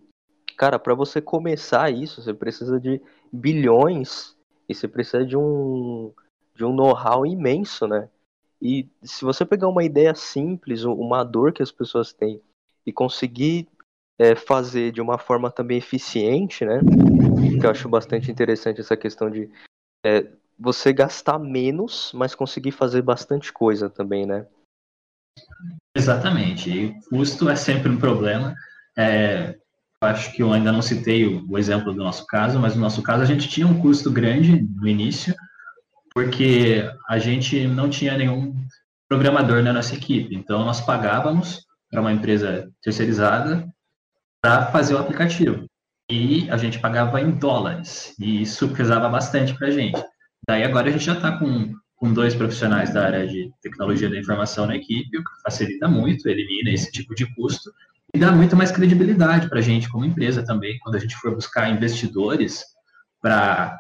cara, 0.57 0.79
para 0.79 0.95
você 0.95 1.21
começar 1.21 1.91
isso, 1.91 2.23
você 2.23 2.35
precisa 2.35 2.79
de 2.79 3.01
bilhões 3.33 4.37
e 4.69 4.75
você 4.75 4.87
precisa 4.87 5.25
de 5.25 5.37
um, 5.37 6.13
de 6.55 6.65
um 6.65 6.75
know-how 6.75 7.25
imenso, 7.25 7.87
né? 7.87 8.11
E 8.61 8.89
se 9.03 9.25
você 9.25 9.45
pegar 9.45 9.69
uma 9.69 9.85
ideia 9.85 10.15
simples, 10.15 10.85
uma 10.85 11.23
dor 11.23 11.53
que 11.53 11.63
as 11.63 11.71
pessoas 11.71 12.13
têm, 12.13 12.41
e 12.85 12.93
conseguir 12.93 13.69
é, 14.19 14.35
fazer 14.35 14.91
de 14.93 15.01
uma 15.01 15.19
forma 15.19 15.51
também 15.51 15.79
eficiente, 15.79 16.65
né? 16.65 16.81
Que 17.61 17.65
eu 17.65 17.71
acho 17.71 17.89
bastante 17.89 18.31
interessante 18.31 18.81
essa 18.81 18.97
questão 18.97 19.31
de 19.31 19.49
é, 20.05 20.27
você 20.59 20.93
gastar 20.93 21.39
menos, 21.39 22.11
mas 22.15 22.35
conseguir 22.35 22.73
fazer 22.73 23.03
bastante 23.03 23.53
coisa 23.53 23.89
também, 23.89 24.27
né? 24.27 24.47
Exatamente. 25.97 26.71
E 26.71 27.01
custo 27.09 27.49
é 27.49 27.55
sempre 27.55 27.91
um 27.91 27.99
problema. 27.99 28.55
É, 28.97 29.57
acho 30.03 30.33
que 30.33 30.43
eu 30.43 30.53
ainda 30.53 30.73
não 30.73 30.83
citei 30.83 31.27
o, 31.27 31.49
o, 31.49 31.59
exemplo 31.59 31.93
do 31.93 32.03
nosso 32.03 32.27
caso, 32.27 32.59
mas 32.59 32.75
no 32.75 32.81
nosso 32.81 33.03
caso 33.03 33.23
a 33.23 33.27
gente 33.27 33.49
tinha 33.49 33.67
um 33.67 33.81
custo 33.81 34.11
grande 34.11 34.63
no 34.63 34.89
início, 34.89 35.35
porque 36.19 36.83
a 37.09 37.17
gente 37.17 37.69
não 37.69 37.89
tinha 37.89 38.19
nenhum 38.19 38.53
programador 39.09 39.63
na 39.63 39.73
nossa 39.73 39.95
equipe. 39.95 40.35
Então 40.35 40.65
nós 40.65 40.81
pagávamos 40.81 41.65
para 41.89 42.01
uma 42.01 42.13
empresa 42.13 42.69
terceirizada 42.83 43.65
para 44.43 44.67
fazer 44.67 44.95
o 44.95 44.99
aplicativo. 44.99 45.65
E 46.11 46.51
a 46.51 46.57
gente 46.57 46.81
pagava 46.81 47.21
em 47.21 47.31
dólares, 47.31 48.17
e 48.19 48.43
isso 48.43 48.69
pesava 48.71 49.09
bastante 49.09 49.55
para 49.55 49.69
a 49.69 49.71
gente. 49.71 50.03
Daí 50.45 50.65
agora 50.65 50.89
a 50.89 50.91
gente 50.91 51.05
já 51.05 51.13
está 51.13 51.39
com, 51.39 51.73
com 51.95 52.13
dois 52.13 52.35
profissionais 52.35 52.93
da 52.93 53.05
área 53.05 53.25
de 53.25 53.53
tecnologia 53.63 54.11
da 54.11 54.19
informação 54.19 54.67
na 54.67 54.75
equipe, 54.75 55.19
o 55.19 55.23
que 55.23 55.43
facilita 55.45 55.87
muito, 55.87 56.29
elimina 56.29 56.71
esse 56.71 56.91
tipo 56.91 57.15
de 57.15 57.33
custo 57.37 57.71
e 58.13 58.19
dá 58.19 58.33
muito 58.33 58.57
mais 58.57 58.73
credibilidade 58.73 59.49
para 59.49 59.61
a 59.61 59.63
gente 59.63 59.89
como 59.89 60.05
empresa 60.05 60.45
também, 60.45 60.81
quando 60.81 60.97
a 60.97 60.99
gente 60.99 61.15
for 61.15 61.33
buscar 61.33 61.71
investidores 61.71 62.65
para 63.23 63.79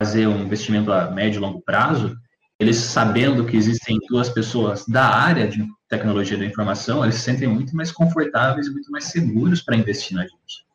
fazer 0.00 0.26
um 0.26 0.42
investimento 0.42 0.92
a 0.92 1.10
médio 1.10 1.38
e 1.38 1.40
longo 1.40 1.60
prazo, 1.62 2.16
eles 2.58 2.76
sabendo 2.76 3.46
que 3.46 3.56
existem 3.56 3.98
duas 4.08 4.28
pessoas 4.28 4.84
da 4.86 5.04
área 5.04 5.46
de 5.46 5.66
tecnologia 5.88 6.38
da 6.38 6.44
informação, 6.44 7.02
eles 7.02 7.16
se 7.16 7.22
sentem 7.22 7.48
muito 7.48 7.74
mais 7.76 7.92
confortáveis 7.92 8.66
e 8.66 8.72
muito 8.72 8.90
mais 8.90 9.04
seguros 9.04 9.62
para 9.62 9.76
investir 9.76 10.16
na 10.16 10.22
gente. 10.22 10.66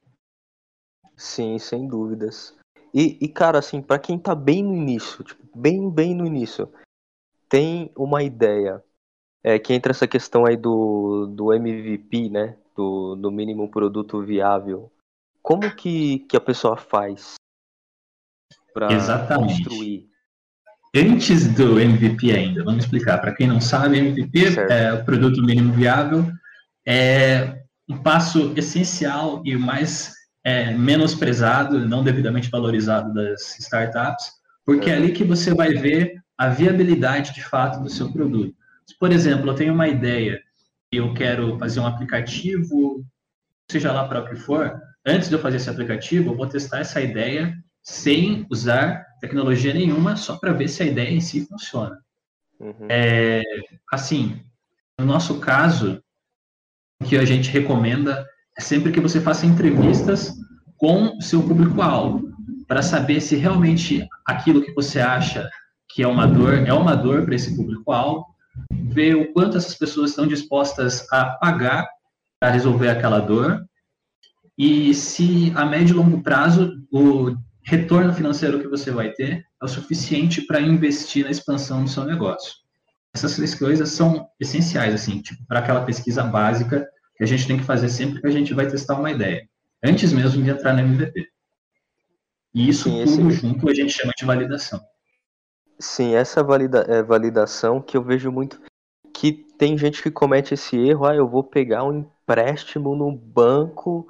Sim, 1.15 1.57
sem 1.59 1.87
dúvidas. 1.87 2.55
E, 2.93 3.17
e 3.21 3.27
cara, 3.27 3.59
assim, 3.59 3.81
para 3.81 3.99
quem 3.99 4.17
tá 4.17 4.35
bem 4.35 4.63
no 4.63 4.75
início, 4.75 5.23
tipo, 5.23 5.41
bem, 5.57 5.89
bem 5.89 6.15
no 6.15 6.25
início, 6.25 6.69
tem 7.47 7.91
uma 7.95 8.23
ideia, 8.23 8.83
é, 9.43 9.57
que 9.57 9.73
entra 9.73 9.91
essa 9.91 10.07
questão 10.07 10.45
aí 10.45 10.57
do, 10.57 11.27
do 11.27 11.53
MVP, 11.53 12.29
né, 12.29 12.57
do, 12.75 13.15
do 13.15 13.31
mínimo 13.31 13.69
produto 13.69 14.21
viável. 14.21 14.91
Como 15.41 15.75
que, 15.75 16.19
que 16.19 16.37
a 16.37 16.41
pessoa 16.41 16.77
faz 16.77 17.35
para 18.73 18.87
construir 19.35 20.11
Antes 20.93 21.47
do 21.47 21.79
MVP 21.79 22.33
ainda, 22.33 22.65
vamos 22.65 22.83
explicar. 22.83 23.17
Para 23.19 23.33
quem 23.33 23.47
não 23.47 23.61
sabe, 23.61 23.97
MVP 23.97 24.51
certo. 24.51 24.71
é 24.71 24.93
o 24.93 25.05
produto 25.05 25.41
mínimo 25.41 25.71
viável, 25.71 26.29
é 26.85 27.61
um 27.87 27.97
passo 27.97 28.51
essencial 28.57 29.41
e 29.45 29.55
o 29.55 29.59
mais 29.59 30.13
é, 30.43 30.73
menosprezado, 30.73 31.79
não 31.87 32.03
devidamente 32.03 32.49
valorizado 32.49 33.13
das 33.13 33.57
startups, 33.59 34.33
porque 34.65 34.89
é 34.89 34.95
ali 34.95 35.13
que 35.13 35.23
você 35.23 35.53
vai 35.53 35.73
ver 35.75 36.15
a 36.37 36.49
viabilidade 36.49 37.33
de 37.33 37.41
fato 37.41 37.81
do 37.81 37.89
seu 37.89 38.11
produto. 38.11 38.53
Por 38.99 39.13
exemplo, 39.13 39.49
eu 39.49 39.55
tenho 39.55 39.73
uma 39.73 39.87
ideia 39.87 40.41
e 40.91 40.97
eu 40.97 41.13
quero 41.13 41.57
fazer 41.57 41.79
um 41.79 41.87
aplicativo, 41.87 43.05
seja 43.69 43.93
lá 43.93 44.09
para 44.09 44.19
o 44.19 44.27
que 44.27 44.35
for, 44.35 44.77
antes 45.05 45.29
de 45.29 45.35
eu 45.35 45.39
fazer 45.39 45.55
esse 45.55 45.69
aplicativo, 45.69 46.31
eu 46.31 46.35
vou 46.35 46.47
testar 46.47 46.79
essa 46.79 46.99
ideia 46.99 47.55
sem 47.83 48.45
usar 48.49 49.05
tecnologia 49.19 49.73
nenhuma, 49.73 50.15
só 50.15 50.37
para 50.37 50.53
ver 50.53 50.67
se 50.67 50.83
a 50.83 50.85
ideia 50.85 51.11
em 51.11 51.21
si 51.21 51.45
funciona. 51.45 51.99
Uhum. 52.59 52.87
É, 52.89 53.41
assim, 53.91 54.43
no 54.97 55.05
nosso 55.05 55.39
caso, 55.39 56.01
o 57.01 57.05
que 57.05 57.17
a 57.17 57.25
gente 57.25 57.49
recomenda 57.49 58.25
é 58.57 58.61
sempre 58.61 58.91
que 58.91 58.99
você 58.99 59.19
faça 59.19 59.45
entrevistas 59.45 60.33
com 60.77 61.17
o 61.17 61.21
seu 61.21 61.41
público-alvo, 61.43 62.31
para 62.67 62.81
saber 62.81 63.19
se 63.19 63.35
realmente 63.35 64.07
aquilo 64.25 64.61
que 64.61 64.71
você 64.73 65.01
acha 65.01 65.49
que 65.89 66.01
é 66.01 66.07
uma 66.07 66.25
dor 66.25 66.53
é 66.53 66.73
uma 66.73 66.95
dor 66.95 67.25
para 67.25 67.35
esse 67.35 67.55
público-alvo, 67.55 68.25
ver 68.71 69.15
o 69.15 69.33
quanto 69.33 69.57
essas 69.57 69.75
pessoas 69.75 70.11
estão 70.11 70.25
dispostas 70.25 71.05
a 71.11 71.31
pagar 71.31 71.85
para 72.39 72.51
resolver 72.51 72.89
aquela 72.89 73.19
dor 73.19 73.65
e 74.57 74.93
se 74.93 75.51
a 75.55 75.65
médio 75.65 75.95
e 75.95 75.97
longo 75.97 76.21
prazo 76.21 76.81
o 76.91 77.35
retorno 77.71 78.13
financeiro 78.13 78.59
que 78.59 78.67
você 78.67 78.91
vai 78.91 79.11
ter 79.11 79.45
é 79.61 79.65
o 79.65 79.67
suficiente 79.67 80.41
para 80.41 80.59
investir 80.59 81.23
na 81.23 81.31
expansão 81.31 81.85
do 81.85 81.89
seu 81.89 82.03
negócio. 82.03 82.51
Essas 83.15 83.35
três 83.35 83.55
coisas 83.55 83.89
são 83.89 84.27
essenciais, 84.37 84.93
assim, 84.93 85.21
tipo, 85.21 85.41
para 85.47 85.59
aquela 85.59 85.85
pesquisa 85.85 86.21
básica 86.21 86.85
que 87.15 87.23
a 87.23 87.25
gente 87.27 87.47
tem 87.47 87.57
que 87.57 87.63
fazer 87.63 87.87
sempre 87.87 88.19
que 88.19 88.27
a 88.27 88.31
gente 88.31 88.53
vai 88.53 88.67
testar 88.67 88.99
uma 88.99 89.09
ideia, 89.09 89.47
antes 89.81 90.11
mesmo 90.11 90.43
de 90.43 90.49
entrar 90.49 90.73
no 90.73 90.81
MVP. 90.81 91.29
E 92.53 92.67
isso 92.67 92.89
Sim, 92.89 93.05
tudo 93.05 93.29
esse... 93.29 93.39
junto 93.39 93.69
a 93.69 93.73
gente 93.73 93.93
chama 93.93 94.11
de 94.17 94.25
validação. 94.25 94.81
Sim, 95.79 96.13
essa 96.13 96.43
valida 96.43 96.85
é, 96.89 97.01
validação 97.01 97.81
que 97.81 97.95
eu 97.95 98.03
vejo 98.03 98.29
muito 98.33 98.61
que 99.13 99.31
tem 99.57 99.77
gente 99.77 100.03
que 100.03 100.11
comete 100.11 100.55
esse 100.55 100.75
erro, 100.75 101.05
ah, 101.05 101.15
eu 101.15 101.27
vou 101.27 101.43
pegar 101.43 101.85
um 101.85 101.99
empréstimo 101.99 102.95
no 102.97 103.15
banco 103.15 104.09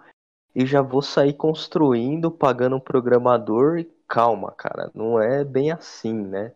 e 0.56 0.66
já 0.66 0.82
vou 0.82 1.02
sair 1.02 1.34
construindo, 1.34 2.30
pagando 2.30 2.76
um 2.76 2.80
programador. 2.80 3.86
Calma, 4.08 4.52
cara, 4.52 4.92
não 4.94 5.20
é 5.22 5.44
bem 5.44 5.72
assim, 5.72 6.14
né? 6.14 6.54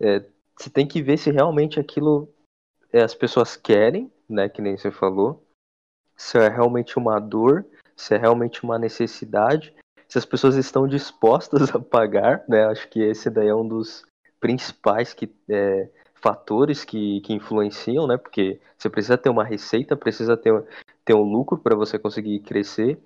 É, 0.00 0.24
você 0.56 0.68
tem 0.70 0.86
que 0.86 1.02
ver 1.02 1.16
se 1.16 1.30
realmente 1.30 1.78
aquilo 1.78 2.28
é, 2.92 3.02
as 3.02 3.14
pessoas 3.14 3.56
querem, 3.56 4.10
né? 4.28 4.48
Que 4.48 4.60
nem 4.60 4.76
você 4.76 4.90
falou. 4.90 5.44
Se 6.16 6.38
é 6.38 6.48
realmente 6.48 6.98
uma 6.98 7.20
dor, 7.20 7.64
se 7.96 8.14
é 8.14 8.18
realmente 8.18 8.64
uma 8.64 8.78
necessidade, 8.78 9.74
se 10.08 10.18
as 10.18 10.24
pessoas 10.24 10.56
estão 10.56 10.86
dispostas 10.86 11.70
a 11.74 11.78
pagar, 11.78 12.44
né? 12.48 12.64
Acho 12.66 12.88
que 12.88 13.00
esse 13.00 13.30
daí 13.30 13.48
é 13.48 13.54
um 13.54 13.66
dos 13.66 14.04
principais 14.40 15.14
que, 15.14 15.32
é, 15.48 15.88
fatores 16.14 16.84
que, 16.84 17.20
que 17.20 17.32
influenciam, 17.32 18.06
né? 18.06 18.16
Porque 18.16 18.60
você 18.76 18.88
precisa 18.88 19.18
ter 19.18 19.28
uma 19.28 19.44
receita, 19.44 19.96
precisa 19.96 20.36
ter, 20.36 20.64
ter 21.04 21.14
um 21.14 21.22
lucro 21.22 21.58
para 21.58 21.76
você 21.76 21.98
conseguir 21.98 22.40
crescer. 22.40 22.98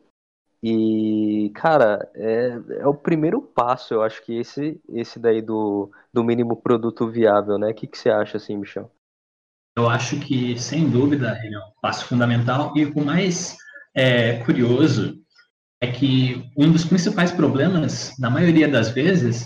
E, 0.63 1.51
cara, 1.55 2.11
é, 2.15 2.61
é 2.81 2.87
o 2.87 2.95
primeiro 2.95 3.41
passo, 3.41 3.95
eu 3.95 4.03
acho 4.03 4.23
que 4.23 4.37
esse, 4.37 4.79
esse 4.91 5.19
daí 5.19 5.41
do, 5.41 5.91
do 6.13 6.23
mínimo 6.23 6.55
produto 6.57 7.09
viável, 7.09 7.59
né? 7.59 7.71
O 7.71 7.75
que, 7.75 7.87
que 7.87 7.97
você 7.97 8.11
acha, 8.11 8.37
assim, 8.37 8.57
Michel? 8.57 8.91
Eu 9.77 9.89
acho 9.89 10.21
que, 10.21 10.59
sem 10.59 10.91
dúvida, 10.91 11.39
é 11.43 11.59
um 11.59 11.73
passo 11.81 12.05
fundamental. 12.05 12.73
E 12.77 12.85
o 12.85 13.05
mais 13.05 13.57
é, 13.95 14.45
curioso 14.45 15.19
é 15.81 15.91
que 15.91 16.45
um 16.57 16.71
dos 16.71 16.85
principais 16.85 17.33
problemas, 17.33 18.13
na 18.19 18.29
maioria 18.29 18.69
das 18.69 18.91
vezes, 18.91 19.45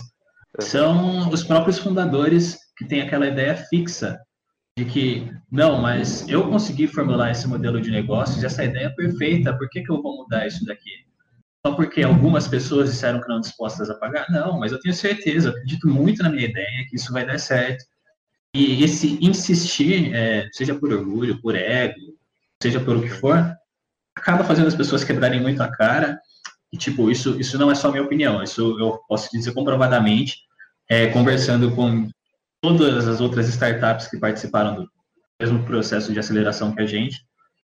é. 0.59 0.61
são 0.61 1.29
os 1.29 1.43
próprios 1.43 1.79
fundadores 1.79 2.57
que 2.77 2.85
têm 2.85 3.01
aquela 3.01 3.27
ideia 3.27 3.55
fixa 3.55 4.19
de 4.77 4.83
que, 4.83 5.31
não, 5.49 5.81
mas 5.81 6.27
eu 6.27 6.49
consegui 6.49 6.87
formular 6.87 7.31
esse 7.31 7.47
modelo 7.47 7.79
de 7.79 7.89
negócios, 7.89 8.43
essa 8.43 8.65
ideia 8.65 8.87
é 8.87 8.89
perfeita, 8.89 9.57
por 9.57 9.69
que, 9.69 9.81
que 9.81 9.89
eu 9.89 10.01
vou 10.01 10.17
mudar 10.17 10.45
isso 10.45 10.65
daqui? 10.65 11.04
Só 11.65 11.73
porque 11.73 12.03
algumas 12.03 12.47
pessoas 12.47 12.91
disseram 12.91 13.19
que 13.19 13.27
não 13.27 13.39
dispostas 13.39 13.89
a 13.89 13.95
pagar? 13.95 14.29
Não, 14.29 14.59
mas 14.59 14.71
eu 14.71 14.79
tenho 14.79 14.93
certeza, 14.93 15.49
eu 15.49 15.51
acredito 15.51 15.87
muito 15.87 16.21
na 16.21 16.29
minha 16.29 16.45
ideia, 16.45 16.85
que 16.87 16.95
isso 16.95 17.11
vai 17.11 17.25
dar 17.25 17.39
certo. 17.39 17.83
E 18.53 18.83
esse 18.83 19.17
insistir, 19.19 20.13
é, 20.13 20.47
seja 20.51 20.75
por 20.75 20.93
orgulho, 20.93 21.41
por 21.41 21.55
ego, 21.55 21.95
seja 22.61 22.79
por 22.79 22.97
o 22.97 23.01
que 23.01 23.09
for, 23.09 23.51
acaba 24.15 24.43
fazendo 24.43 24.67
as 24.67 24.75
pessoas 24.75 25.03
quebrarem 25.03 25.41
muito 25.41 25.61
a 25.63 25.67
cara 25.67 26.19
E, 26.71 26.77
tipo, 26.77 27.09
isso, 27.09 27.39
isso 27.39 27.57
não 27.57 27.71
é 27.71 27.75
só 27.75 27.89
minha 27.89 28.03
opinião, 28.03 28.43
isso 28.43 28.79
eu 28.79 28.99
posso 29.07 29.31
dizer 29.31 29.51
comprovadamente, 29.51 30.37
é, 30.87 31.07
conversando 31.07 31.71
com 31.75 32.07
todas 32.61 33.07
as 33.07 33.21
outras 33.21 33.47
startups 33.49 34.07
que 34.07 34.19
participaram 34.19 34.75
do 34.75 34.91
mesmo 35.41 35.63
processo 35.65 36.13
de 36.13 36.19
aceleração 36.19 36.75
que 36.75 36.81
a 36.83 36.85
gente, 36.85 37.25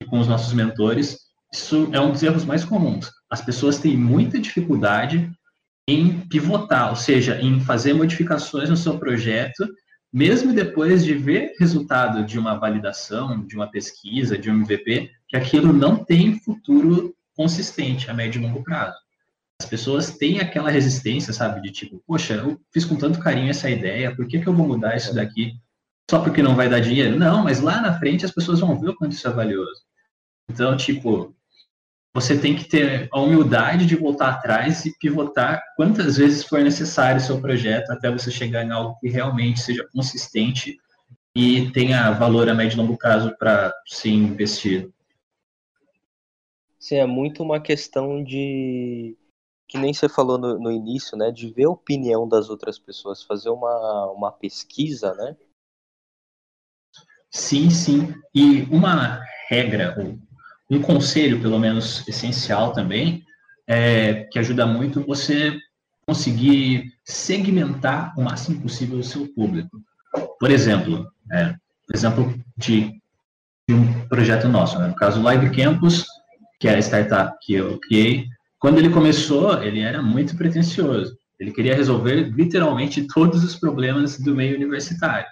e 0.03 0.05
com 0.05 0.21
os 0.21 0.29
nossos 0.29 0.53
mentores, 0.53 1.21
isso 1.51 1.89
é 1.95 1.99
um 1.99 2.13
dos 2.13 2.23
erros 2.23 2.45
mais 2.45 2.67
comuns. 2.67 3.18
As 3.31 3.41
pessoas 3.41 3.79
têm 3.79 3.97
muita 3.97 4.39
dificuldade 4.39 5.31
em 5.87 6.21
pivotar, 6.29 6.91
ou 6.91 6.97
seja, 6.97 7.41
em 7.41 7.61
fazer 7.61 7.95
modificações 7.95 8.69
no 8.69 8.77
seu 8.77 8.99
projeto, 8.99 9.67
mesmo 10.13 10.53
depois 10.53 11.05
de 11.05 11.15
ver 11.15 11.55
resultado 11.59 12.25
de 12.25 12.39
uma 12.39 12.55
validação, 12.55 13.45
de 13.45 13.57
uma 13.57 13.71
pesquisa, 13.71 14.39
de 14.39 14.51
um 14.51 14.57
MVP, 14.57 15.11
que 15.27 15.37
aquilo 15.37 15.73
não 15.73 16.05
tem 16.05 16.39
futuro 16.41 17.15
consistente 17.35 18.11
a 18.11 18.15
médio 18.15 18.41
e 18.41 18.47
longo 18.47 18.63
prazo. 18.63 18.97
As 19.61 19.67
pessoas 19.69 20.11
têm 20.17 20.41
aquela 20.41 20.71
resistência, 20.71 21.33
sabe, 21.33 21.61
de 21.61 21.71
tipo, 21.71 22.03
poxa, 22.07 22.35
eu 22.35 22.61
fiz 22.73 22.85
com 22.85 22.97
tanto 22.97 23.19
carinho 23.19 23.51
essa 23.51 23.69
ideia, 23.69 24.15
por 24.15 24.27
que, 24.27 24.41
que 24.41 24.47
eu 24.47 24.55
vou 24.55 24.67
mudar 24.67 24.97
isso 24.97 25.15
daqui 25.15 25.55
só 26.11 26.21
porque 26.21 26.43
não 26.43 26.55
vai 26.55 26.69
dar 26.69 26.81
dinheiro? 26.81 27.19
Não, 27.19 27.45
mas 27.45 27.61
lá 27.61 27.81
na 27.81 27.99
frente 27.99 28.25
as 28.25 28.31
pessoas 28.31 28.61
vão 28.61 28.79
ver 28.79 28.91
o 28.91 28.97
quanto 28.97 29.13
isso 29.13 29.29
é 29.29 29.31
valioso. 29.31 29.83
Então, 30.49 30.77
tipo, 30.77 31.35
você 32.21 32.37
tem 32.37 32.57
que 32.57 32.65
ter 32.65 33.09
a 33.13 33.21
humildade 33.21 33.87
de 33.87 33.95
voltar 33.95 34.31
atrás 34.31 34.85
e 34.85 34.97
pivotar 34.99 35.63
quantas 35.77 36.17
vezes 36.17 36.45
for 36.45 36.61
necessário 36.61 37.21
o 37.21 37.25
seu 37.25 37.41
projeto 37.41 37.91
até 37.91 38.11
você 38.11 38.31
chegar 38.31 38.65
em 38.65 38.71
algo 38.73 38.99
que 39.01 39.09
realmente 39.09 39.61
seja 39.61 39.89
consistente 39.93 40.77
e 41.35 41.71
tenha 41.71 42.11
valor 42.11 42.49
a 42.49 42.55
médio 42.55 42.75
e 42.75 42.79
longo 42.79 42.99
prazo 42.99 43.35
para 43.39 43.73
ser 43.87 44.11
investido. 44.11 44.93
Sim, 46.79 46.97
é 46.97 47.07
muito 47.07 47.43
uma 47.43 47.61
questão 47.61 48.25
de 48.25 49.17
que 49.69 49.79
nem 49.79 49.93
você 49.93 50.09
falou 50.09 50.39
no, 50.39 50.59
no, 50.59 50.73
início, 50.73 51.17
né, 51.17 51.31
de 51.31 51.53
ver 51.53 51.65
a 51.65 51.71
opinião 51.71 52.27
das 52.27 52.49
outras 52.49 52.79
pessoas, 52.79 53.23
fazer 53.23 53.51
uma, 53.51 54.11
uma 54.13 54.33
pesquisa, 54.33 55.15
né? 55.15 55.37
Sim, 57.31 57.69
sim. 57.69 58.15
E 58.35 58.63
uma 58.75 59.23
regra, 59.49 59.95
um 60.71 60.81
conselho, 60.81 61.41
pelo 61.41 61.59
menos 61.59 62.07
essencial 62.07 62.73
também, 62.73 63.25
é, 63.67 64.25
que 64.31 64.39
ajuda 64.39 64.67
muito 64.67 65.05
você 65.05 65.57
conseguir 66.07 66.93
segmentar 67.05 68.15
o 68.19 68.23
máximo 68.23 68.61
possível 68.61 68.99
o 68.99 69.05
seu 69.05 69.27
público. 69.35 69.83
Por 70.41 70.51
exemplo, 70.51 71.07
é, 71.31 71.55
exemplo 71.93 72.35
de, 72.57 73.01
de, 73.69 73.75
um 73.75 74.09
projeto 74.09 74.49
nosso, 74.49 74.79
né? 74.79 74.89
no 74.89 74.95
caso 74.95 75.23
Live 75.23 75.55
Campus, 75.55 76.07
que 76.59 76.69
é 76.69 76.75
a 76.75 76.79
startup 76.79 77.37
que 77.43 77.55
eu 77.55 77.79
criei, 77.79 78.27
quando 78.59 78.79
ele 78.79 78.91
começou, 78.91 79.63
ele 79.63 79.81
era 79.81 80.03
muito 80.03 80.37
pretensioso. 80.37 81.17
Ele 81.39 81.53
queria 81.53 81.77
resolver 81.77 82.31
literalmente 82.31 83.07
todos 83.07 83.45
os 83.45 83.55
problemas 83.55 84.19
do 84.19 84.35
meio 84.35 84.57
universitário. 84.57 85.29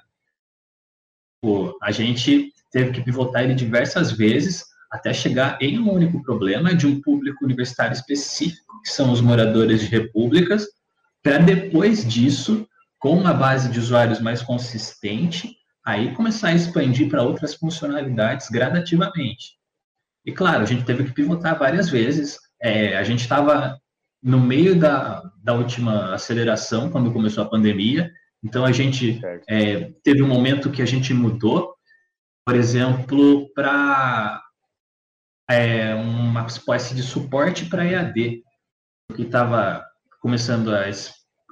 Pô, 1.43 1.77
a 1.83 1.91
gente 1.91 2.53
teve 2.71 2.93
que 2.93 3.03
pivotar 3.03 3.43
ele 3.43 3.55
diversas 3.55 4.13
vezes 4.13 4.65
até 4.97 5.13
chegar 5.13 5.59
em 5.61 5.79
um 5.79 5.93
único 5.93 6.23
problema 6.23 6.75
de 6.75 6.87
um 6.87 7.01
público 7.01 7.45
universitário 7.45 7.93
específico, 7.93 8.81
que 8.83 8.91
são 8.91 9.13
os 9.13 9.21
moradores 9.21 9.81
de 9.81 9.87
repúblicas, 9.87 10.67
para 11.23 11.39
depois 11.39 12.07
disso, 12.07 12.67
com 12.99 13.17
uma 13.17 13.35
base 13.35 13.69
de 13.69 13.79
usuários 13.79 14.21
mais 14.21 14.43
consistente, 14.43 15.57
aí 15.85 16.15
começar 16.15 16.49
a 16.49 16.55
expandir 16.55 17.09
para 17.09 17.23
outras 17.23 17.55
funcionalidades 17.55 18.49
gradativamente. 18.49 19.57
E 20.25 20.33
claro, 20.33 20.63
a 20.63 20.67
gente 20.67 20.85
teve 20.85 21.05
que 21.05 21.13
pivotar 21.13 21.59
várias 21.59 21.89
vezes. 21.89 22.39
É, 22.61 22.97
a 22.97 23.05
gente 23.05 23.21
estava 23.21 23.79
no 24.23 24.41
meio 24.41 24.79
da, 24.79 25.23
da 25.43 25.53
última 25.53 26.15
aceleração, 26.15 26.91
quando 26.91 27.13
começou 27.13 27.45
a 27.45 27.49
pandemia, 27.49 28.11
então 28.43 28.65
a 28.65 28.73
gente 28.73 29.21
é, 29.49 29.93
teve 30.03 30.23
um 30.23 30.29
momento 30.29 30.71
que 30.71 30.83
a 30.83 30.87
gente 30.87 31.13
mudou, 31.15 31.75
por 32.45 32.55
exemplo, 32.55 33.49
para 33.55 34.43
é, 35.49 35.95
uma 35.95 36.45
espécie 36.47 36.95
de 36.95 37.03
suporte 37.03 37.67
para 37.67 37.85
EAD, 37.85 38.43
que 39.15 39.23
estava 39.23 39.85
começando 40.21 40.75
a, 40.75 40.85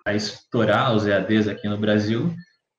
a 0.04 0.14
estourar 0.14 0.94
os 0.94 1.06
EADs 1.06 1.48
aqui 1.48 1.68
no 1.68 1.78
Brasil, 1.78 2.34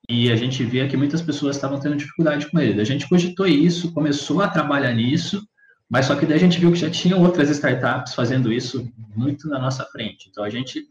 e 0.09 0.31
a 0.31 0.35
gente 0.35 0.63
via 0.63 0.87
que 0.87 0.97
muitas 0.97 1.21
pessoas 1.21 1.55
estavam 1.55 1.79
tendo 1.79 1.95
dificuldade 1.95 2.49
com 2.49 2.59
ele. 2.59 2.79
A 2.79 2.85
gente 2.85 3.07
cogitou 3.07 3.47
isso, 3.47 3.93
começou 3.93 4.41
a 4.41 4.47
trabalhar 4.47 4.93
nisso, 4.93 5.41
mas 5.89 6.05
só 6.05 6.15
que 6.15 6.25
daí 6.25 6.37
a 6.37 6.39
gente 6.39 6.59
viu 6.59 6.71
que 6.71 6.77
já 6.77 6.89
tinha 6.89 7.15
outras 7.15 7.49
startups 7.49 8.13
fazendo 8.13 8.51
isso 8.51 8.91
muito 9.15 9.47
na 9.47 9.57
nossa 9.57 9.83
frente. 9.85 10.29
Então 10.29 10.43
a 10.43 10.49
gente 10.49 10.85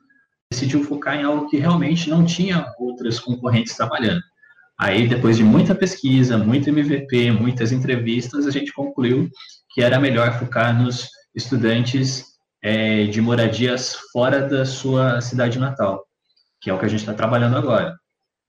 decidiu 0.50 0.82
focar 0.84 1.16
em 1.16 1.24
algo 1.24 1.48
que 1.48 1.58
realmente 1.58 2.10
não 2.10 2.24
tinha 2.24 2.66
outras 2.78 3.20
concorrentes 3.20 3.76
trabalhando. 3.76 4.22
Aí, 4.78 5.06
depois 5.06 5.37
de 5.37 5.44
muita 5.44 5.74
pesquisa, 5.74 6.37
muito 6.37 6.68
MVP, 6.68 7.30
muitas 7.30 7.70
entrevistas, 7.70 8.46
a 8.46 8.50
gente 8.50 8.72
concluiu 8.72 9.30
que 9.74 9.82
era 9.82 9.98
melhor 9.98 10.38
focar 10.38 10.72
nos 10.72 11.08
estudantes 11.34 12.24
é, 12.62 13.06
de 13.06 13.20
moradias 13.20 13.96
fora 14.12 14.40
da 14.48 14.64
sua 14.64 15.20
cidade 15.20 15.58
natal, 15.58 16.06
que 16.60 16.70
é 16.70 16.72
o 16.72 16.78
que 16.78 16.87
a 16.87 16.88
gente 16.88 17.00
está 17.00 17.12
trabalhando 17.12 17.56
agora. 17.56 17.98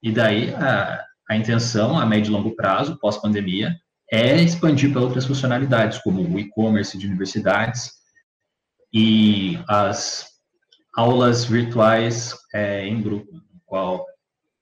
E 0.01 0.11
daí 0.11 0.53
a, 0.53 1.03
a 1.29 1.35
intenção, 1.35 1.97
a 1.97 2.05
médio 2.05 2.29
e 2.29 2.33
longo 2.33 2.55
prazo, 2.55 2.97
pós-pandemia, 2.99 3.75
é 4.11 4.39
expandir 4.39 4.93
para 4.93 5.01
outras 5.01 5.25
funcionalidades, 5.25 5.97
como 5.97 6.21
o 6.21 6.39
e-commerce 6.39 6.95
de 6.95 7.07
universidades 7.07 7.91
e 8.93 9.59
as 9.67 10.27
aulas 10.95 11.43
virtuais 11.43 12.35
é, 12.53 12.87
em 12.87 13.01
grupo, 13.01 13.33
no 13.33 13.59
qual 13.65 14.05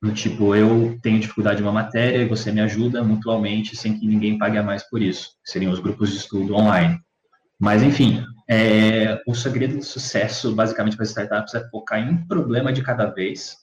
do 0.04 0.14
tipo, 0.14 0.54
eu 0.54 1.00
tenho 1.02 1.18
dificuldade 1.18 1.62
em 1.62 1.64
uma 1.64 1.72
matéria 1.72 2.18
e 2.18 2.28
você 2.28 2.52
me 2.52 2.60
ajuda 2.60 3.02
mutualmente 3.02 3.74
sem 3.74 3.98
que 3.98 4.06
ninguém 4.06 4.38
pague 4.38 4.58
a 4.58 4.64
mais 4.64 4.84
por 4.90 5.02
isso. 5.02 5.30
Seriam 5.46 5.72
os 5.72 5.80
grupos 5.80 6.12
de 6.12 6.18
estudo 6.18 6.56
online. 6.56 7.00
Mas, 7.58 7.82
enfim, 7.82 8.22
é, 8.50 9.18
o 9.26 9.34
segredo 9.34 9.78
do 9.78 9.84
sucesso, 9.84 10.54
basicamente, 10.54 10.98
para 10.98 11.06
startups 11.06 11.56
é 11.56 11.70
focar 11.70 12.00
em 12.00 12.10
um 12.10 12.28
problema 12.28 12.74
de 12.74 12.84
cada 12.84 13.06
vez. 13.06 13.56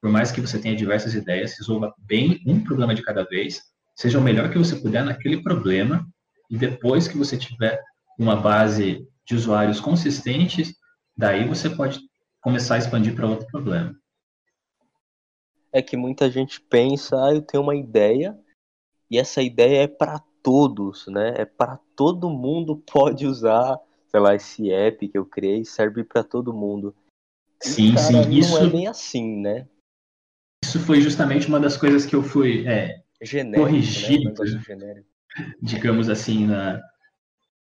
Por 0.00 0.10
mais 0.10 0.32
que 0.32 0.40
você 0.40 0.58
tenha 0.58 0.74
diversas 0.74 1.14
ideias, 1.14 1.58
resolva 1.58 1.92
bem 1.98 2.40
um 2.46 2.58
problema 2.64 2.94
de 2.94 3.02
cada 3.02 3.24
vez, 3.24 3.60
seja 3.94 4.18
o 4.18 4.22
melhor 4.22 4.48
que 4.48 4.56
você 4.56 4.76
puder 4.76 5.04
naquele 5.04 5.42
problema, 5.42 6.06
e 6.48 6.56
depois 6.56 7.06
que 7.06 7.18
você 7.18 7.36
tiver 7.36 7.78
uma 8.18 8.34
base 8.34 9.06
de 9.26 9.34
usuários 9.34 9.78
consistentes, 9.78 10.72
daí 11.14 11.46
você 11.46 11.68
pode 11.68 12.00
começar 12.40 12.76
a 12.76 12.78
expandir 12.78 13.14
para 13.14 13.26
outro 13.26 13.46
problema 13.48 13.94
é 15.72 15.80
que 15.80 15.96
muita 15.96 16.30
gente 16.30 16.60
pensa, 16.60 17.16
ah, 17.24 17.34
eu 17.34 17.42
tenho 17.42 17.62
uma 17.62 17.74
ideia 17.74 18.38
e 19.10 19.18
essa 19.18 19.42
ideia 19.42 19.84
é 19.84 19.88
para 19.88 20.22
todos, 20.42 21.06
né? 21.06 21.34
É 21.36 21.44
para 21.44 21.78
todo 21.96 22.30
mundo 22.30 22.76
pode 22.92 23.26
usar, 23.26 23.78
sei 24.08 24.20
lá, 24.20 24.34
esse 24.34 24.70
app 24.70 25.08
que 25.08 25.16
eu 25.16 25.24
criei 25.24 25.64
serve 25.64 26.04
para 26.04 26.22
todo 26.22 26.52
mundo. 26.52 26.94
Sim, 27.60 27.94
cara, 27.94 28.06
sim, 28.06 28.12
não 28.12 28.30
isso 28.32 28.58
é 28.58 28.66
bem 28.68 28.86
assim, 28.86 29.40
né? 29.40 29.68
Isso 30.64 30.80
foi 30.80 31.00
justamente 31.00 31.48
uma 31.48 31.60
das 31.60 31.76
coisas 31.76 32.04
que 32.06 32.14
eu 32.14 32.22
fui 32.22 32.66
é, 32.66 33.02
genérico, 33.20 33.64
corrigido, 33.64 34.32
né? 34.76 35.04
digamos 35.60 36.08
assim, 36.08 36.46
na, 36.46 36.80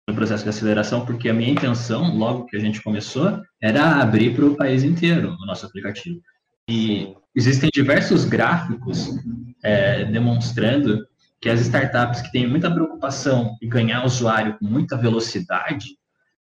no 0.08 0.16
processo 0.16 0.44
de 0.44 0.50
aceleração, 0.50 1.06
porque 1.06 1.30
a 1.30 1.34
minha 1.34 1.52
intenção, 1.52 2.16
logo 2.16 2.46
que 2.46 2.58
a 2.58 2.60
gente 2.60 2.82
começou, 2.82 3.42
era 3.62 4.02
abrir 4.02 4.36
para 4.36 4.46
o 4.46 4.56
país 4.56 4.84
inteiro 4.84 5.36
o 5.40 5.46
nosso 5.46 5.66
aplicativo. 5.66 6.22
E 6.70 7.16
existem 7.40 7.70
diversos 7.74 8.26
gráficos 8.26 9.16
é, 9.64 10.04
demonstrando 10.04 11.08
que 11.40 11.50
as 11.50 11.62
startups 11.62 12.22
que 12.22 12.32
têm 12.34 12.46
muita 12.46 12.70
preocupação 12.70 13.56
em 13.62 13.70
ganhar 13.70 14.06
usuário 14.06 14.58
com 14.60 14.66
muita 14.66 14.98
velocidade, 14.98 15.98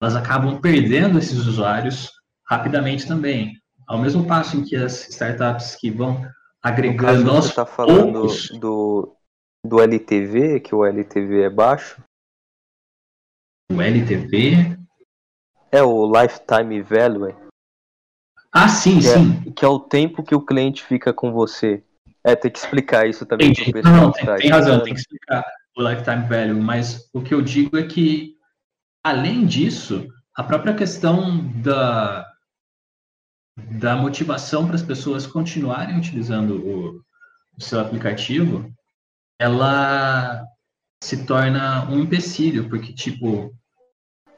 elas 0.00 0.16
acabam 0.16 0.60
perdendo 0.60 1.18
esses 1.18 1.38
usuários 1.46 2.10
rapidamente 2.44 3.06
também. 3.06 3.52
Ao 3.86 3.96
mesmo 3.96 4.26
passo 4.26 4.56
em 4.56 4.64
que 4.64 4.74
as 4.74 5.08
startups 5.08 5.76
que 5.76 5.88
vão 5.88 6.26
agregando 6.60 7.30
aos 7.30 7.44
Você 7.44 7.50
está 7.50 7.64
falando 7.64 8.12
poucos, 8.12 8.48
do, 8.58 9.16
do 9.64 9.80
LTV, 9.80 10.58
que 10.58 10.74
o 10.74 10.84
LTV 10.84 11.42
é 11.42 11.50
baixo? 11.50 12.02
O 13.70 13.80
LTV? 13.80 14.76
É 15.70 15.80
o 15.80 16.10
Lifetime 16.12 16.82
Value. 16.82 17.41
Ah, 18.52 18.68
sim, 18.68 19.00
que 19.00 19.06
é 19.06 19.14
sim. 19.14 19.42
É, 19.46 19.50
que 19.50 19.64
é 19.64 19.68
o 19.68 19.80
tempo 19.80 20.22
que 20.22 20.34
o 20.34 20.44
cliente 20.44 20.84
fica 20.84 21.12
com 21.12 21.32
você. 21.32 21.82
É, 22.22 22.36
tem 22.36 22.50
que 22.50 22.58
explicar 22.58 23.08
isso 23.08 23.24
também. 23.24 23.50
Entendi. 23.50 23.82
Não, 23.82 24.12
tem, 24.12 24.26
tá 24.26 24.36
tem 24.36 24.50
razão, 24.50 24.82
tem 24.82 24.92
que 24.94 25.00
explicar 25.00 25.44
o 25.76 25.82
lifetime 25.82 26.28
value, 26.28 26.60
mas 26.60 27.08
o 27.12 27.22
que 27.22 27.32
eu 27.32 27.40
digo 27.40 27.78
é 27.78 27.82
que, 27.84 28.36
além 29.02 29.46
disso, 29.46 30.06
a 30.36 30.42
própria 30.44 30.74
questão 30.74 31.50
da, 31.62 32.30
da 33.56 33.96
motivação 33.96 34.66
para 34.66 34.76
as 34.76 34.82
pessoas 34.82 35.26
continuarem 35.26 35.96
utilizando 35.96 36.56
o, 36.56 37.02
o 37.58 37.60
seu 37.62 37.80
aplicativo, 37.80 38.70
ela 39.40 40.46
se 41.02 41.24
torna 41.24 41.90
um 41.90 41.98
empecilho, 41.98 42.68
porque, 42.68 42.92
tipo, 42.92 43.52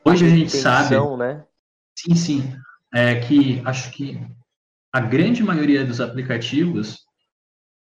hoje 0.05 0.25
a, 0.25 0.29
a 0.29 0.31
gente 0.31 0.51
sabe... 0.51 0.97
Né? 1.19 1.45
Sim, 1.99 2.15
sim. 2.15 2.57
É 2.95 3.19
que 3.19 3.61
acho 3.65 3.91
que 3.91 4.21
a 4.93 5.01
grande 5.01 5.43
maioria 5.43 5.85
dos 5.85 6.01
aplicativos 6.01 7.01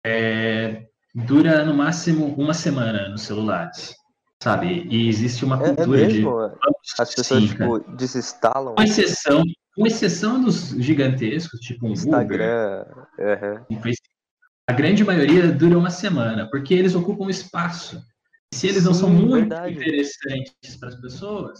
é, 0.05 0.85
dura 1.15 1.65
no 1.65 1.73
máximo 1.73 2.27
uma 2.35 2.53
semana 2.53 3.09
nos 3.09 3.23
celulares, 3.23 3.95
sabe? 4.41 4.87
E 4.87 5.07
existe 5.09 5.43
uma 5.43 5.59
É, 5.63 5.69
é 5.69 5.75
cultura 5.75 6.07
de. 6.07 6.13
mesmo? 6.21 6.39
As 6.99 7.15
pessoas, 7.15 7.43
Sim, 7.43 7.47
tipo, 7.47 7.79
desinstalam 7.95 8.75
Com 8.75 8.83
exceção, 8.83 9.43
com 9.75 9.87
exceção 9.87 10.41
dos 10.43 10.69
gigantescos, 10.77 11.59
tipo 11.61 11.87
um 11.87 11.93
Uber, 11.93 12.03
Instagram. 12.05 12.85
aham. 13.19 13.65
um 13.71 13.81
Facebook, 13.81 14.09
a 14.67 14.73
grande 14.73 15.03
maioria 15.03 15.51
dura 15.51 15.77
uma 15.79 15.89
semana, 15.89 16.47
porque 16.51 16.75
eles 16.75 16.93
ocupam 16.93 17.27
espaço. 17.29 17.99
Se 18.53 18.67
eles 18.67 18.83
não 18.83 18.93
são 18.93 19.09
Sim, 19.09 19.15
muito 19.15 19.49
verdade. 19.49 19.73
interessantes 19.73 20.75
para 20.79 20.89
as 20.89 20.95
pessoas, 21.01 21.59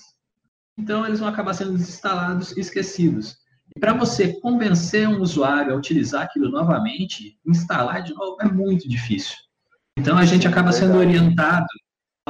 então 0.79 1.05
eles 1.05 1.19
vão 1.19 1.29
acabar 1.29 1.53
sendo 1.53 1.73
desinstalados 1.73 2.55
e 2.55 2.59
esquecidos. 2.59 3.37
E 3.75 3.79
para 3.79 3.93
você 3.93 4.39
convencer 4.39 5.07
um 5.07 5.21
usuário 5.21 5.73
a 5.73 5.77
utilizar 5.77 6.23
aquilo 6.23 6.49
novamente, 6.49 7.37
instalar 7.45 8.01
de 8.01 8.13
novo 8.13 8.37
é 8.41 8.45
muito 8.45 8.87
difícil. 8.87 9.35
Então 9.97 10.17
a 10.17 10.25
gente 10.25 10.47
acaba 10.47 10.71
sendo 10.71 10.97
orientado 10.97 11.67